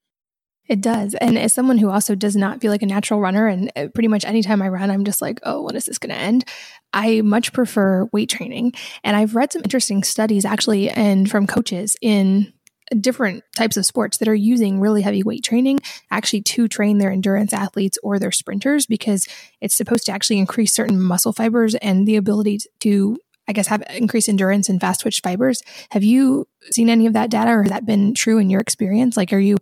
[0.71, 1.15] It does.
[1.15, 4.07] And as someone who also does not feel like a natural runner, and uh, pretty
[4.07, 6.45] much anytime I run, I'm just like, oh, when is this going to end?
[6.93, 8.71] I much prefer weight training.
[9.03, 12.53] And I've read some interesting studies actually, and from coaches in
[13.01, 15.79] different types of sports that are using really heavy weight training
[16.09, 19.27] actually to train their endurance athletes or their sprinters because
[19.59, 23.83] it's supposed to actually increase certain muscle fibers and the ability to I guess have
[23.89, 25.61] increased endurance and fast twitch fibers.
[25.89, 29.17] Have you seen any of that data or has that been true in your experience?
[29.17, 29.57] Like are you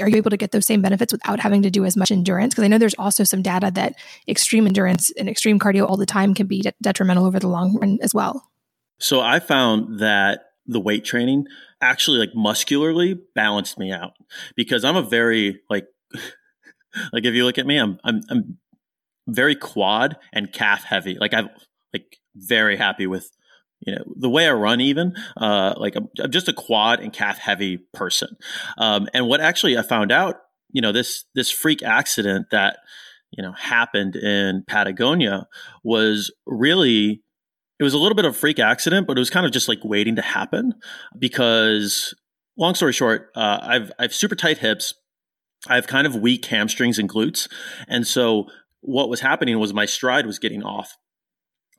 [0.00, 2.54] are you able to get those same benefits without having to do as much endurance?
[2.54, 3.94] Because I know there's also some data that
[4.28, 7.76] extreme endurance and extreme cardio all the time can be de- detrimental over the long
[7.76, 8.50] run as well.
[8.98, 11.46] So I found that the weight training
[11.80, 14.12] actually like muscularly balanced me out
[14.54, 15.86] because I'm a very like
[17.12, 18.58] like if you look at me I'm I'm I'm
[19.26, 21.16] very quad and calf heavy.
[21.18, 21.48] Like I've
[21.92, 23.30] like very happy with
[23.86, 27.12] you know the way I run even uh like I'm, I'm just a quad and
[27.12, 28.36] calf heavy person.
[28.78, 30.36] Um and what actually I found out,
[30.70, 32.78] you know, this this freak accident that
[33.30, 35.46] you know happened in Patagonia
[35.82, 37.22] was really
[37.78, 39.68] it was a little bit of a freak accident, but it was kind of just
[39.68, 40.74] like waiting to happen
[41.18, 42.14] because
[42.56, 44.94] long story short, uh, I've I've super tight hips.
[45.68, 47.48] I have kind of weak hamstrings and glutes.
[47.88, 48.46] And so
[48.80, 50.96] what was happening was my stride was getting off.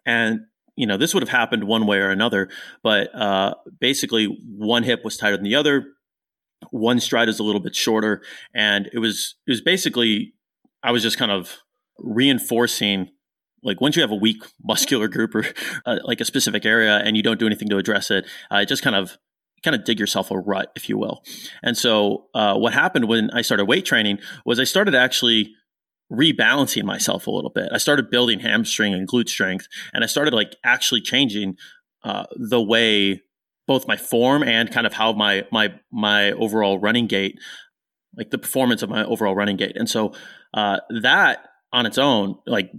[0.06, 0.42] And
[0.76, 2.50] you know, this would have happened one way or another,
[2.82, 4.26] but uh, basically
[4.58, 5.86] one hip was tighter than the other.
[6.72, 8.22] One stride is a little bit shorter,
[8.56, 10.34] and it was it was basically
[10.82, 11.58] I was just kind of
[12.00, 13.10] reinforcing
[13.64, 15.46] like once you have a weak muscular group or
[15.86, 18.68] uh, like a specific area and you don't do anything to address it, uh, it
[18.68, 19.18] just kind of
[19.64, 21.24] kind of dig yourself a rut, if you will.
[21.64, 25.56] And so uh, what happened when I started weight training was I started actually
[26.12, 27.70] rebalancing myself a little bit.
[27.72, 31.58] I started building hamstring and glute strength, and I started like actually changing
[32.04, 33.22] uh, the way
[33.68, 37.40] both my form and kind of how my my my overall running gait,
[38.18, 39.76] like the performance of my overall running gait.
[39.76, 40.14] And so
[40.54, 42.72] uh, that on its own, like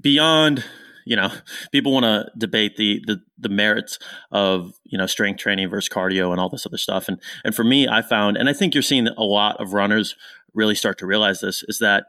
[0.00, 0.64] beyond,
[1.06, 1.30] you know,
[1.72, 3.98] people want to debate the, the the merits
[4.30, 7.08] of you know strength training versus cardio and all this other stuff.
[7.08, 10.16] And and for me, I found, and I think you're seeing a lot of runners
[10.54, 12.04] really start to realize this is that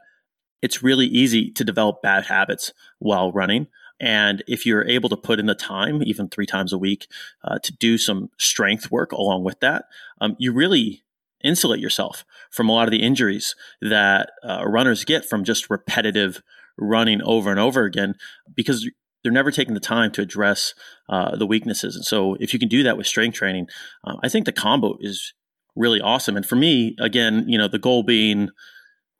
[0.62, 3.66] it's really easy to develop bad habits while running.
[4.00, 7.06] And if you're able to put in the time, even three times a week,
[7.44, 9.84] uh, to do some strength work along with that,
[10.20, 11.04] um, you really
[11.44, 16.42] insulate yourself from a lot of the injuries that uh, runners get from just repetitive
[16.78, 18.14] running over and over again
[18.54, 18.88] because
[19.22, 20.74] they're never taking the time to address
[21.08, 21.94] uh, the weaknesses.
[21.94, 23.68] And so, if you can do that with strength training,
[24.04, 25.32] uh, I think the combo is
[25.76, 26.36] really awesome.
[26.36, 28.50] And for me, again, you know, the goal being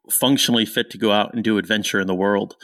[0.09, 2.55] functionally fit to go out and do adventure in the world.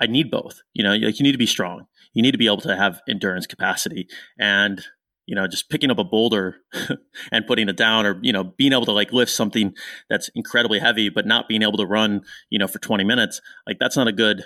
[0.00, 0.62] I need both.
[0.72, 1.86] You know, like you need to be strong.
[2.12, 4.08] You need to be able to have endurance capacity.
[4.38, 4.84] And
[5.26, 6.56] you know, just picking up a boulder
[7.32, 9.72] and putting it down or, you know, being able to like lift something
[10.10, 13.78] that's incredibly heavy, but not being able to run, you know, for 20 minutes, like
[13.78, 14.42] that's not a good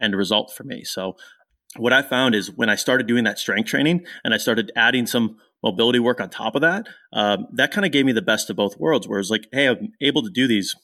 [0.00, 0.84] end result for me.
[0.84, 1.16] So
[1.76, 5.06] what I found is when I started doing that strength training and I started adding
[5.06, 8.50] some mobility work on top of that, um, that kind of gave me the best
[8.50, 10.74] of both worlds where it's like, hey, I'm able to do these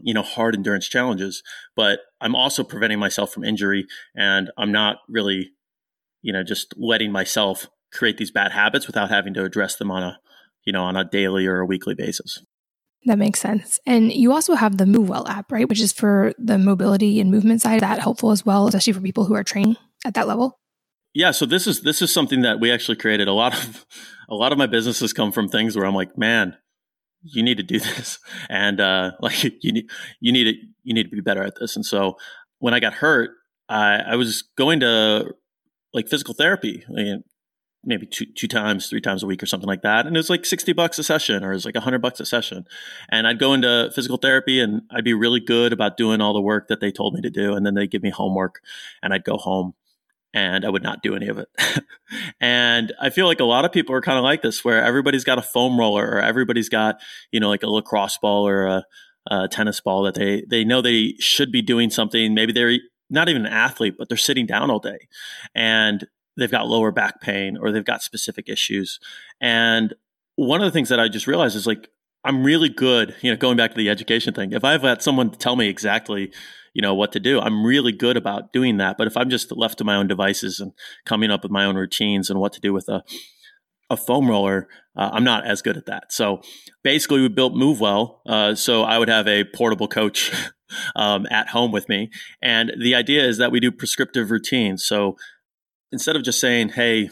[0.00, 1.42] you know hard endurance challenges
[1.74, 5.50] but i'm also preventing myself from injury and i'm not really
[6.22, 10.02] you know just letting myself create these bad habits without having to address them on
[10.02, 10.18] a
[10.64, 12.42] you know on a daily or a weekly basis
[13.06, 13.78] that makes sense.
[13.86, 15.68] And you also have the MoveWell app, right?
[15.68, 17.80] Which is for the mobility and movement side.
[17.80, 20.58] That helpful as well, especially for people who are training at that level.
[21.14, 21.30] Yeah.
[21.30, 23.28] So this is this is something that we actually created.
[23.28, 23.86] A lot of
[24.28, 26.56] a lot of my businesses come from things where I'm like, man,
[27.32, 31.04] you need to do this, and uh, like you need you need to you need
[31.04, 31.76] to be better at this.
[31.76, 32.16] And so
[32.58, 33.30] when I got hurt,
[33.68, 35.34] I, I was going to
[35.92, 36.84] like physical therapy
[37.86, 40.06] maybe two, two times, three times a week or something like that.
[40.06, 42.26] And it was like 60 bucks a session or it was like 100 bucks a
[42.26, 42.66] session.
[43.08, 46.40] And I'd go into physical therapy and I'd be really good about doing all the
[46.40, 47.54] work that they told me to do.
[47.54, 48.60] And then they'd give me homework
[49.02, 49.74] and I'd go home
[50.36, 51.48] and I would not do any of it.
[52.40, 55.24] and I feel like a lot of people are kind of like this where everybody's
[55.24, 57.00] got a foam roller or everybody's got,
[57.32, 58.84] you know, like a lacrosse ball or a,
[59.30, 62.34] a tennis ball that they, they know they should be doing something.
[62.34, 62.76] Maybe they're
[63.08, 65.08] not even an athlete, but they're sitting down all day.
[65.54, 69.00] And they've got lower back pain or they've got specific issues.
[69.40, 69.94] And
[70.34, 71.88] one of the things that I just realized is like,
[72.24, 74.52] I'm really good, you know, going back to the education thing.
[74.52, 76.30] If I've got someone tell me exactly,
[76.76, 77.40] you know, what to do.
[77.40, 78.98] I'm really good about doing that.
[78.98, 80.72] But if I'm just left to my own devices and
[81.06, 83.02] coming up with my own routines and what to do with a,
[83.88, 86.12] a foam roller, uh, I'm not as good at that.
[86.12, 86.42] So
[86.84, 88.18] basically, we built MoveWell.
[88.26, 90.30] Uh, so I would have a portable coach
[90.96, 92.10] um, at home with me.
[92.42, 94.84] And the idea is that we do prescriptive routines.
[94.84, 95.16] So
[95.90, 97.08] instead of just saying, hey,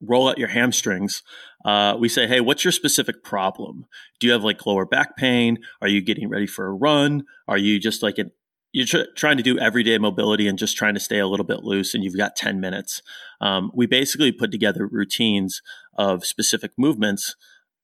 [0.00, 1.22] roll out your hamstrings,
[1.66, 3.84] uh, we say, hey, what's your specific problem?
[4.18, 5.58] Do you have like lower back pain?
[5.82, 7.24] Are you getting ready for a run?
[7.46, 8.30] Are you just like an
[8.78, 11.64] you're tr- trying to do everyday mobility and just trying to stay a little bit
[11.64, 13.02] loose and you've got 10 minutes.
[13.40, 15.62] Um, we basically put together routines
[15.94, 17.34] of specific movements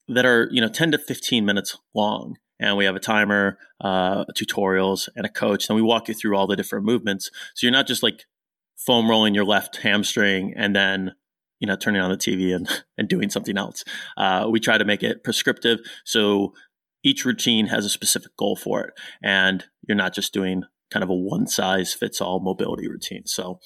[0.06, 2.36] that are you know 10 to 15 minutes long.
[2.60, 6.36] And we have a timer uh, tutorials and a coach and we walk you through
[6.36, 7.28] all the different movements.
[7.56, 8.24] So you're not just like
[8.76, 11.14] foam rolling your left hamstring and then
[11.58, 12.68] you know turning on the tv and,
[12.98, 13.82] and doing something else.
[14.16, 15.80] Uh, we try to make it prescriptive.
[16.04, 16.54] So
[17.02, 21.10] each routine has a specific goal for it and you're not just doing kind of
[21.10, 23.58] a one size fits all mobility routine so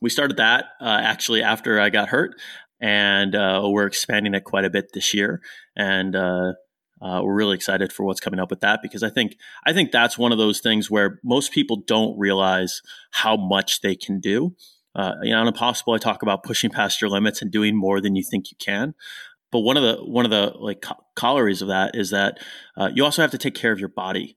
[0.00, 2.34] we started that uh, actually after i got hurt
[2.80, 5.40] and uh, we're expanding it quite a bit this year
[5.76, 6.52] and uh,
[7.00, 9.92] uh, we're really excited for what's coming up with that because I think I think
[9.92, 12.80] that's one of those things where most people don't realize
[13.12, 14.54] how much they can do.
[14.94, 18.00] Uh, you know, on Impossible, I talk about pushing past your limits and doing more
[18.00, 18.94] than you think you can.
[19.52, 20.84] But one of the one of the like
[21.16, 22.38] calories of that is that
[22.76, 24.36] uh, you also have to take care of your body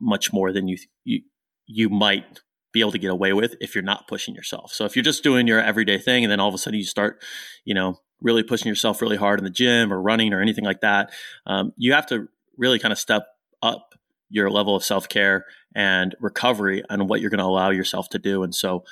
[0.00, 1.22] much more than you you
[1.66, 2.40] you might
[2.72, 4.72] be able to get away with if you're not pushing yourself.
[4.72, 6.84] So if you're just doing your everyday thing and then all of a sudden you
[6.84, 7.22] start,
[7.64, 10.80] you know, really pushing yourself really hard in the gym or running or anything like
[10.80, 11.12] that,
[11.46, 13.26] um, you have to really kind of step
[13.62, 13.94] up
[14.28, 15.44] your level of self care
[15.74, 18.42] and recovery and what you're going to allow yourself to do.
[18.42, 18.84] And so,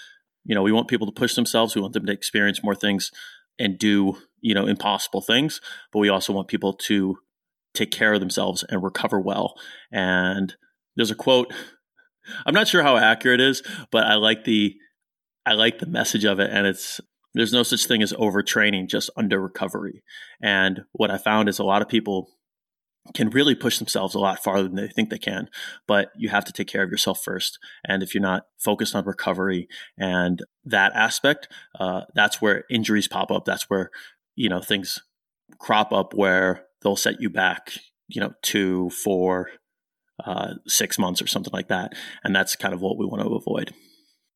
[0.45, 1.75] you know, we want people to push themselves.
[1.75, 3.11] We want them to experience more things
[3.59, 5.61] and do, you know, impossible things.
[5.93, 7.19] But we also want people to
[7.75, 9.55] take care of themselves and recover well.
[9.91, 10.55] And
[10.97, 11.53] there's a quote.
[12.47, 14.77] I'm not sure how accurate it is, but I like the
[15.45, 17.01] I like the message of it, and it's
[17.35, 20.03] there's no such thing as overtraining, just under recovery.
[20.41, 22.29] And what I found is a lot of people
[23.15, 25.49] can really push themselves a lot farther than they think they can,
[25.89, 27.59] but you have to take care of yourself first.
[27.85, 29.67] And if you're not focused on recovery
[29.99, 31.49] and that aspect,
[31.81, 33.45] uh, that's where injuries pop up.
[33.45, 33.91] That's where
[34.37, 35.01] you know things
[35.59, 37.73] crop up where they'll set you back,
[38.09, 39.49] you know, two, four,
[40.25, 41.93] uh, six months or something like that.
[42.25, 43.75] And that's kind of what we want to avoid.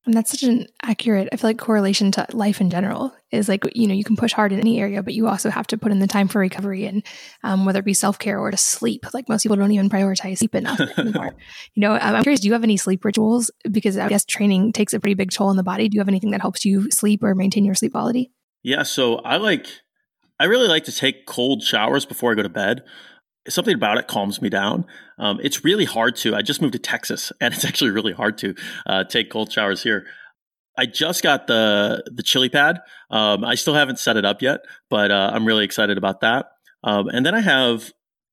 [0.07, 3.65] And that's such an accurate, I feel like correlation to life in general is like,
[3.75, 5.91] you know, you can push hard in any area, but you also have to put
[5.91, 7.03] in the time for recovery and
[7.43, 9.05] um, whether it be self care or to sleep.
[9.13, 11.35] Like most people don't even prioritize sleep enough anymore.
[11.73, 13.51] you know, I'm curious, do you have any sleep rituals?
[13.69, 15.89] Because I guess training takes a pretty big toll on the body.
[15.89, 18.31] Do you have anything that helps you sleep or maintain your sleep quality?
[18.63, 18.83] Yeah.
[18.83, 19.67] So I like,
[20.39, 22.83] I really like to take cold showers before I go to bed
[23.49, 24.85] something about it calms me down.
[25.17, 26.35] Um, it's really hard to.
[26.35, 29.83] I just moved to Texas, and it's actually really hard to uh, take cold showers
[29.83, 30.05] here.
[30.77, 32.79] I just got the the chili pad.
[33.09, 36.47] Um, I still haven't set it up yet, but uh, I'm really excited about that.
[36.83, 37.91] Um, and then I have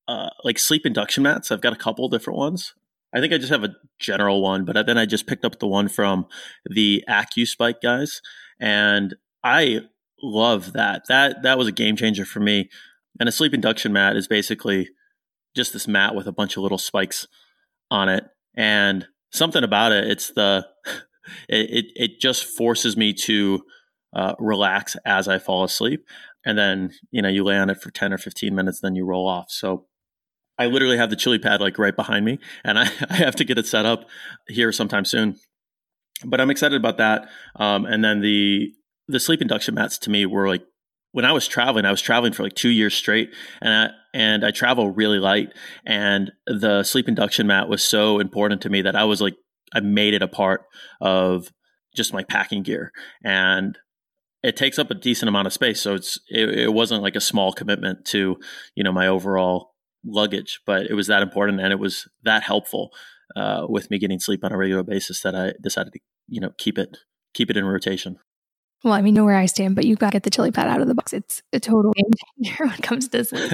[0.09, 1.51] uh, like sleep induction mats.
[1.51, 2.75] I've got a couple different ones.
[3.15, 5.69] I think I just have a general one, but then I just picked up the
[5.69, 6.27] one from
[6.67, 8.21] the AccuSpike guys,
[8.61, 9.83] and I
[10.23, 11.05] love that.
[11.09, 12.69] That that was a game changer for me.
[13.21, 14.91] And a sleep induction mat is basically
[15.55, 17.27] just this mat with a bunch of little spikes
[17.91, 18.25] on it.
[18.57, 20.67] And something about it, it's the,
[21.49, 23.63] it, it, it just forces me to
[24.15, 26.07] uh, relax as I fall asleep.
[26.45, 29.05] And then, you know, you lay on it for 10 or 15 minutes, then you
[29.05, 29.51] roll off.
[29.51, 29.87] So
[30.59, 33.45] I literally have the chili pad like right behind me and I, I have to
[33.45, 34.09] get it set up
[34.49, 35.37] here sometime soon.
[36.25, 37.29] But I'm excited about that.
[37.57, 38.73] Um, and then the,
[39.09, 40.63] the sleep induction mats to me were like
[41.15, 43.33] when I was traveling, I was traveling for like two years straight,
[43.63, 45.49] and I, and I travel really light.
[45.85, 49.35] And the sleep induction mat was so important to me that I was like,
[49.75, 50.63] I made it a part
[51.01, 51.53] of
[51.95, 52.93] just my packing gear,
[53.25, 53.77] and
[54.43, 55.81] it takes up a decent amount of space.
[55.81, 58.37] So it's it, it wasn't like a small commitment to
[58.75, 59.73] you know my overall
[60.05, 62.91] luggage, but it was that important and it was that helpful
[63.37, 65.99] uh, with me getting sleep on a regular basis that I decided to
[66.29, 66.99] you know keep it
[67.35, 68.19] keep it in rotation.
[68.85, 70.69] Well, I mean, know where I stand, but you've got to get the chili pad
[70.69, 71.15] out of the box.
[71.15, 72.11] It's a total game
[72.45, 73.51] changer when it comes to sleep.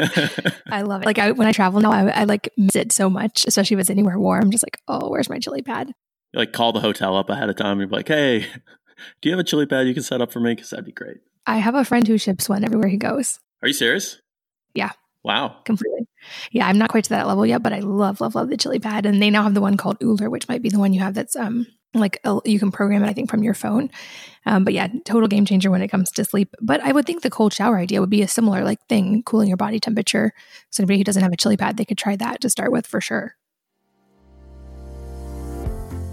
[0.70, 1.06] I love it.
[1.06, 3.80] Like I, when I travel now, I, I, like miss it so much, especially if
[3.82, 4.42] it's anywhere warm.
[4.42, 5.92] I'm just like, oh, where's my chili pad?
[6.32, 7.78] You like call the hotel up ahead of time.
[7.78, 8.40] You're like, hey,
[9.22, 10.54] do you have a chili pad you can set up for me?
[10.54, 11.18] Because that'd be great.
[11.46, 13.38] I have a friend who ships one everywhere he goes.
[13.62, 14.20] Are you serious?
[14.74, 14.90] Yeah.
[15.22, 15.56] Wow.
[15.64, 16.06] Completely.
[16.50, 18.78] Yeah, I'm not quite to that level yet, but I love, love, love the chili
[18.78, 19.04] pad.
[19.06, 21.14] And they now have the one called Ooler, which might be the one you have
[21.14, 23.90] that's um like you can program it i think from your phone
[24.46, 27.22] um, but yeah total game changer when it comes to sleep but i would think
[27.22, 30.32] the cold shower idea would be a similar like thing cooling your body temperature
[30.70, 32.86] so anybody who doesn't have a chili pad they could try that to start with
[32.86, 33.34] for sure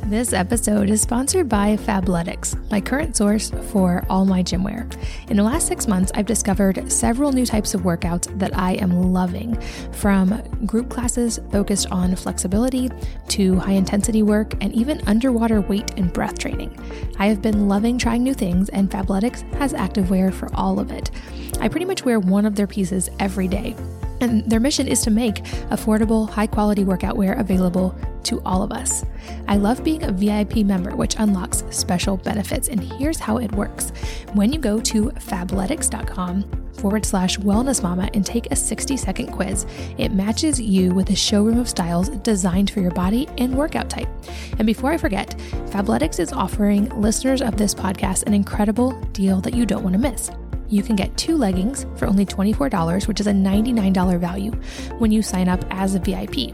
[0.08, 4.88] This episode is sponsored by Fabletics, my current source for all my gym wear.
[5.28, 9.12] In the last six months, I've discovered several new types of workouts that I am
[9.12, 9.60] loving,
[9.92, 12.90] from group classes focused on flexibility
[13.28, 16.74] to high intensity work and even underwater weight and breath training.
[17.20, 21.12] I have been loving trying new things, and Fabletics has activewear for all of it.
[21.60, 23.76] I pretty much wear one of their pieces every day.
[24.22, 28.72] And their mission is to make affordable, high quality workout wear available to all of
[28.72, 29.06] us.
[29.48, 32.68] I love being a VIP member, which unlocks special benefits.
[32.68, 33.92] And here's how it works
[34.34, 39.66] when you go to fabletics.com, forward slash wellness mama and take a 60 second quiz.
[39.98, 44.10] It matches you with a showroom of styles designed for your body and workout type.
[44.58, 45.30] And before I forget,
[45.70, 50.00] Fabletics is offering listeners of this podcast an incredible deal that you don't want to
[50.00, 50.30] miss
[50.70, 54.52] you can get two leggings for only $24, which is a $99 value
[54.98, 56.54] when you sign up as a VIP.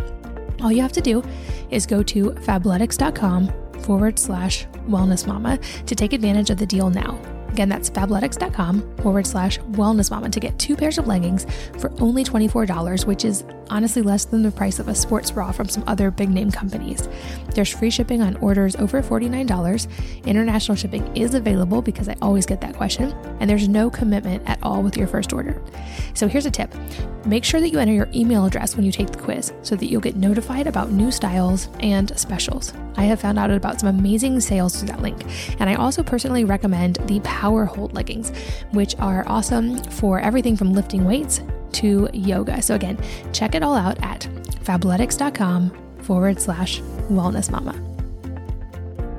[0.61, 1.23] All you have to do
[1.71, 7.19] is go to fabletics.com forward slash wellness mama to take advantage of the deal now.
[7.49, 11.45] Again, that's fabletics.com forward slash wellness mama to get two pairs of leggings
[11.77, 15.69] for only $24, which is honestly less than the price of a sports bra from
[15.69, 17.07] some other big name companies.
[17.55, 20.25] There's free shipping on orders over $49.
[20.25, 24.59] International shipping is available because I always get that question, and there's no commitment at
[24.63, 25.61] all with your first order.
[26.13, 26.73] So here's a tip
[27.25, 29.85] make sure that you enter your email address when you take the quiz so that
[29.85, 32.73] you'll get notified about new styles and specials.
[32.97, 35.23] I have found out about some amazing sales through that link,
[35.59, 38.31] and I also personally recommend the Power Hold leggings,
[38.71, 41.41] which are awesome for everything from lifting weights
[41.73, 42.61] to yoga.
[42.61, 42.97] So, again,
[43.33, 44.21] check it all out at
[44.63, 47.79] fabletics.com forward slash wellness mama.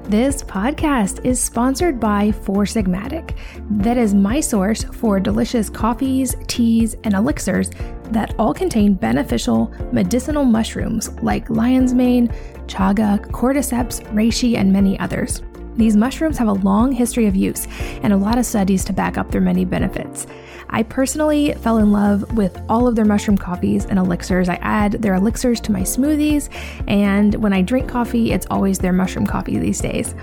[0.08, 3.34] This podcast is sponsored by Four Sigmatic.
[3.70, 7.70] That is my source for delicious coffees, teas, and elixirs
[8.10, 12.28] that all contain beneficial medicinal mushrooms like lion's mane,
[12.66, 15.42] chaga, cordyceps, reishi, and many others.
[15.76, 17.66] These mushrooms have a long history of use
[18.02, 20.26] and a lot of studies to back up their many benefits.
[20.74, 24.48] I personally fell in love with all of their mushroom coffees and elixirs.
[24.48, 26.48] I add their elixirs to my smoothies,
[26.88, 30.16] and when I drink coffee, it's always their mushroom coffee these days.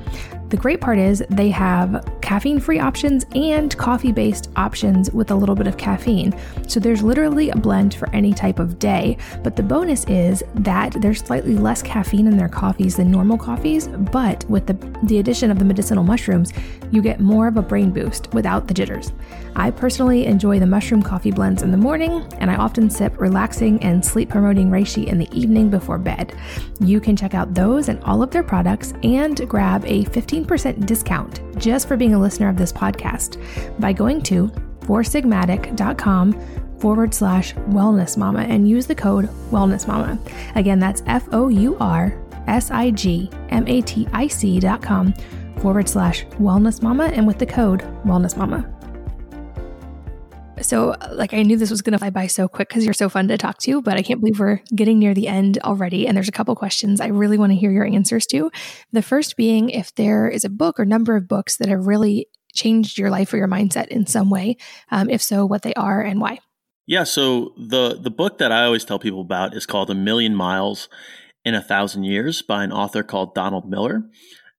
[0.52, 5.36] The great part is they have caffeine free options and coffee based options with a
[5.36, 6.38] little bit of caffeine.
[6.68, 9.18] So there's literally a blend for any type of day.
[9.44, 13.88] But the bonus is that there's slightly less caffeine in their coffees than normal coffees,
[13.88, 14.74] but with the,
[15.04, 16.52] the addition of the medicinal mushrooms,
[16.92, 19.14] you get more of a brain boost without the jitters.
[19.56, 23.82] I personally enjoy the mushroom coffee blends in the morning, and I often sip relaxing
[23.84, 26.34] and sleep promoting reishi in the evening before bed.
[26.80, 30.86] You can check out those and all of their products and grab a 15 15%
[30.86, 33.42] discount just for being a listener of this podcast
[33.80, 34.48] by going to
[34.82, 36.34] foursigmatic.com
[36.80, 40.20] forward slash wellness mama and use the code wellness mama.
[40.56, 44.82] Again, that's F O U R S I G M A T I C dot
[44.82, 45.14] com
[45.60, 48.68] forward slash wellness mama and with the code wellness mama.
[50.62, 53.10] So, like, I knew this was going to fly by so quick because you're so
[53.10, 56.08] fun to talk to, but I can't believe we're getting near the end already.
[56.08, 58.52] And there's a couple questions I really want to hear your answers to.
[58.92, 62.28] The first being if there is a book or number of books that have really
[62.54, 64.58] changed your life or your mindset in some way.
[64.90, 66.40] Um, if so, what they are and why.
[66.88, 67.04] Yeah.
[67.04, 70.90] So, the, the book that I always tell people about is called A Million Miles
[71.44, 74.04] in a Thousand Years by an author called Donald Miller.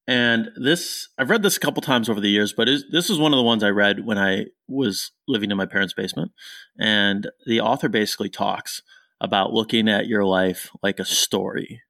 [0.06, 3.32] And this, I've read this a couple times over the years, but this is one
[3.32, 6.32] of the ones I read when I was living in my parents' basement.
[6.78, 8.82] And the author basically talks
[9.20, 11.82] about looking at your life like a story.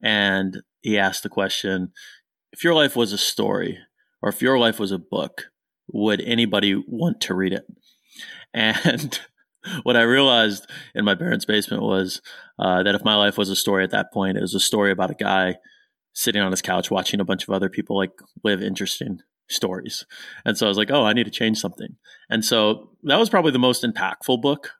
[0.00, 1.92] And he asked the question
[2.52, 3.78] if your life was a story,
[4.22, 5.50] or if your life was a book,
[5.92, 7.64] would anybody want to read it?
[8.54, 9.18] And
[9.82, 12.20] what I realized in my parents' basement was
[12.58, 14.90] uh, that if my life was a story at that point, it was a story
[14.90, 15.56] about a guy
[16.12, 18.12] sitting on his couch watching a bunch of other people like
[18.44, 20.06] live interesting stories.
[20.44, 21.96] And so I was like, oh, I need to change something.
[22.28, 24.72] And so that was probably the most impactful book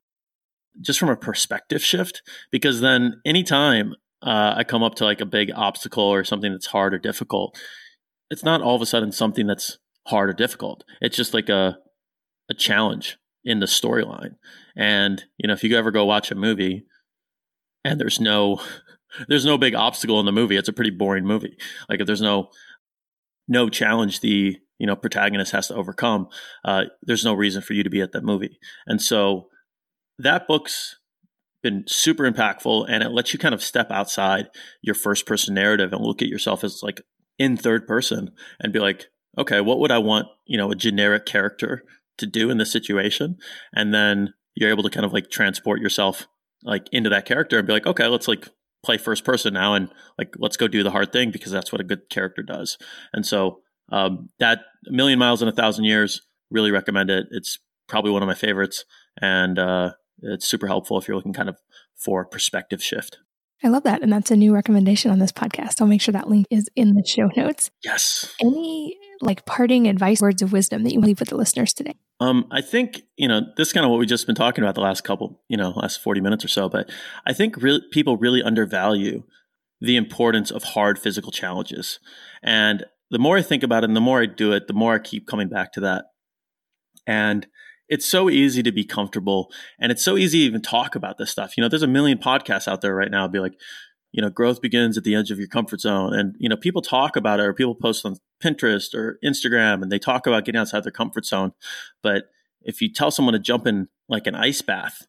[0.81, 5.27] just from a perspective shift because then anytime uh, I come up to like a
[5.27, 7.61] big obstacle or something that's hard or difficult,
[8.31, 10.85] it's not all of a sudden something that's hard or difficult.
[11.01, 11.79] It's just like a
[12.49, 14.35] a challenge in the storyline.
[14.77, 16.85] And you know, if you ever go watch a movie
[17.85, 18.61] and there's no
[19.29, 20.57] there's no big obstacle in the movie.
[20.57, 21.57] It's a pretty boring movie.
[21.89, 22.51] Like if there's no
[23.49, 26.29] no challenge the you know protagonist has to overcome,
[26.65, 28.59] uh, there's no reason for you to be at that movie.
[28.87, 29.49] And so
[30.19, 30.97] that book's
[31.63, 34.49] been super impactful, and it lets you kind of step outside
[34.83, 37.03] your first person narrative and look at yourself as like
[37.39, 38.31] in third person
[38.61, 39.07] and be like,
[39.37, 41.83] okay, what would I want you know a generic character
[42.19, 43.37] to do in this situation,
[43.75, 46.27] and then you're able to kind of like transport yourself
[46.63, 48.49] like into that character and be like, okay, let's like
[48.83, 51.81] play first person now and like let's go do the hard thing because that's what
[51.81, 52.79] a good character does.
[53.13, 53.61] And so
[53.93, 57.27] um, that a million miles in a thousand years, really recommend it.
[57.31, 57.59] It's
[57.89, 58.85] probably one of my favorites,
[59.21, 61.57] and uh, it's super helpful if you're looking kind of
[61.97, 63.19] for perspective shift.
[63.63, 64.03] I love that.
[64.03, 65.81] And that's a new recommendation on this podcast.
[65.81, 67.71] I'll make sure that link is in the show notes.
[67.85, 68.35] Yes.
[68.41, 71.95] Any like parting advice, words of wisdom that you leave with the listeners today?
[72.21, 74.75] Um, I think, you know, this is kind of what we've just been talking about
[74.75, 76.91] the last couple, you know, last 40 minutes or so, but
[77.27, 79.25] I think re- people really undervalue
[79.81, 81.99] the importance of hard physical challenges.
[82.43, 84.95] And the more I think about it and the more I do it, the more
[84.95, 86.05] I keep coming back to that.
[87.07, 87.47] And
[87.91, 91.31] it's so easy to be comfortable and it's so easy to even talk about this
[91.31, 91.57] stuff.
[91.57, 93.27] You know, there's a million podcasts out there right now.
[93.27, 93.61] Be like,
[94.13, 96.15] you know, growth begins at the edge of your comfort zone.
[96.15, 99.91] And, you know, people talk about it or people post on Pinterest or Instagram and
[99.91, 101.53] they talk about getting outside their comfort zone.
[102.01, 102.25] But
[102.63, 105.07] if you tell someone to jump in like an ice bath,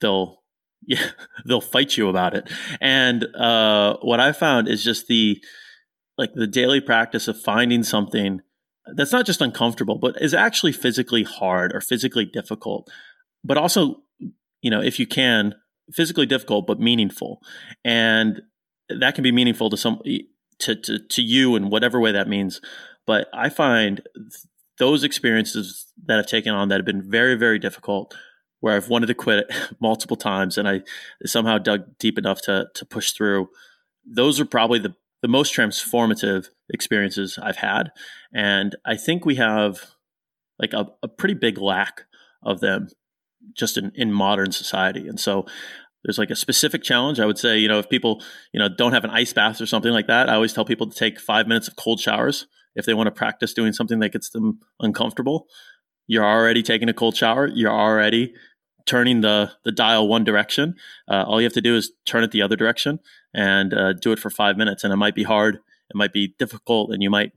[0.00, 0.42] they'll,
[0.86, 1.10] yeah,
[1.46, 2.50] they'll fight you about it.
[2.80, 5.42] And uh, what I found is just the,
[6.18, 8.40] like the daily practice of finding something
[8.94, 12.88] that's not just uncomfortable, but is actually physically hard or physically difficult,
[13.44, 14.02] but also,
[14.62, 15.54] you know, if you can,
[15.92, 17.40] physically difficult but meaningful,
[17.84, 18.42] and
[18.88, 20.00] that can be meaningful to some
[20.60, 22.60] to to, to you in whatever way that means.
[23.06, 24.02] But I find
[24.78, 28.16] those experiences that I've taken on that have been very very difficult,
[28.60, 30.82] where I've wanted to quit multiple times, and I
[31.24, 33.48] somehow dug deep enough to to push through.
[34.04, 37.90] Those are probably the the most transformative experiences I've had.
[38.34, 39.92] And I think we have
[40.58, 42.02] like a, a pretty big lack
[42.42, 42.88] of them
[43.54, 45.08] just in, in modern society.
[45.08, 45.46] And so
[46.04, 47.18] there's like a specific challenge.
[47.18, 49.66] I would say, you know, if people, you know, don't have an ice bath or
[49.66, 52.86] something like that, I always tell people to take five minutes of cold showers if
[52.86, 55.46] they want to practice doing something that gets them uncomfortable.
[56.06, 57.48] You're already taking a cold shower.
[57.48, 58.34] You're already
[58.86, 60.74] turning the the dial one direction.
[61.10, 63.00] Uh, all you have to do is turn it the other direction
[63.34, 64.84] and uh, do it for five minutes.
[64.84, 67.32] And it might be hard, it might be difficult, and you might,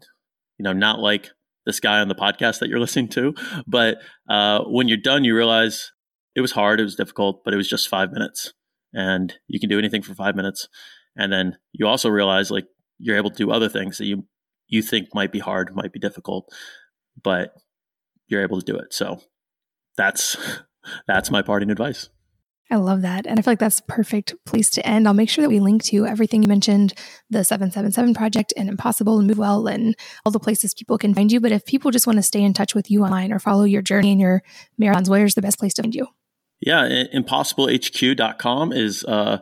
[0.58, 1.32] you know, not like
[1.66, 3.34] this guy on the podcast that you're listening to.
[3.68, 3.98] But
[4.30, 5.92] uh, when you're done, you realize
[6.36, 8.54] it was hard, it was difficult, but it was just five minutes,
[8.94, 10.68] and you can do anything for five minutes.
[11.16, 12.66] And then you also realize like
[12.98, 14.26] you're able to do other things that you
[14.68, 16.54] you think might be hard, might be difficult,
[17.22, 17.54] but
[18.28, 18.94] you're able to do it.
[18.94, 19.20] So
[19.98, 20.38] that's
[21.08, 22.10] that's my parting advice.
[22.72, 23.26] I love that.
[23.26, 25.08] And I feel like that's a perfect place to end.
[25.08, 26.94] I'll make sure that we link to everything you mentioned
[27.30, 31.32] the 777 project and Impossible and Move Well and all the places people can find
[31.32, 31.40] you.
[31.40, 33.82] But if people just want to stay in touch with you online or follow your
[33.82, 34.44] journey and your
[34.80, 36.08] marathons, where's the best place to find you?
[36.62, 39.38] Yeah, impossiblehq.com is uh,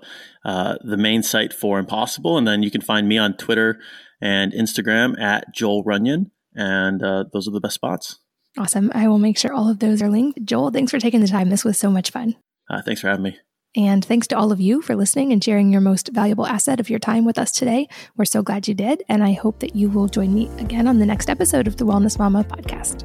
[0.45, 2.37] uh, the main site for Impossible.
[2.37, 3.79] And then you can find me on Twitter
[4.21, 6.31] and Instagram at Joel Runyon.
[6.55, 8.19] And uh, those are the best spots.
[8.57, 8.91] Awesome.
[8.95, 10.43] I will make sure all of those are linked.
[10.43, 11.49] Joel, thanks for taking the time.
[11.49, 12.35] This was so much fun.
[12.69, 13.37] Uh, thanks for having me.
[13.75, 16.89] And thanks to all of you for listening and sharing your most valuable asset of
[16.89, 17.87] your time with us today.
[18.15, 19.03] We're so glad you did.
[19.07, 21.85] And I hope that you will join me again on the next episode of the
[21.85, 23.03] Wellness Mama podcast.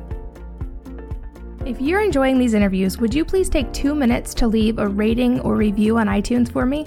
[1.67, 5.41] If you're enjoying these interviews, would you please take two minutes to leave a rating
[5.41, 6.87] or review on iTunes for me?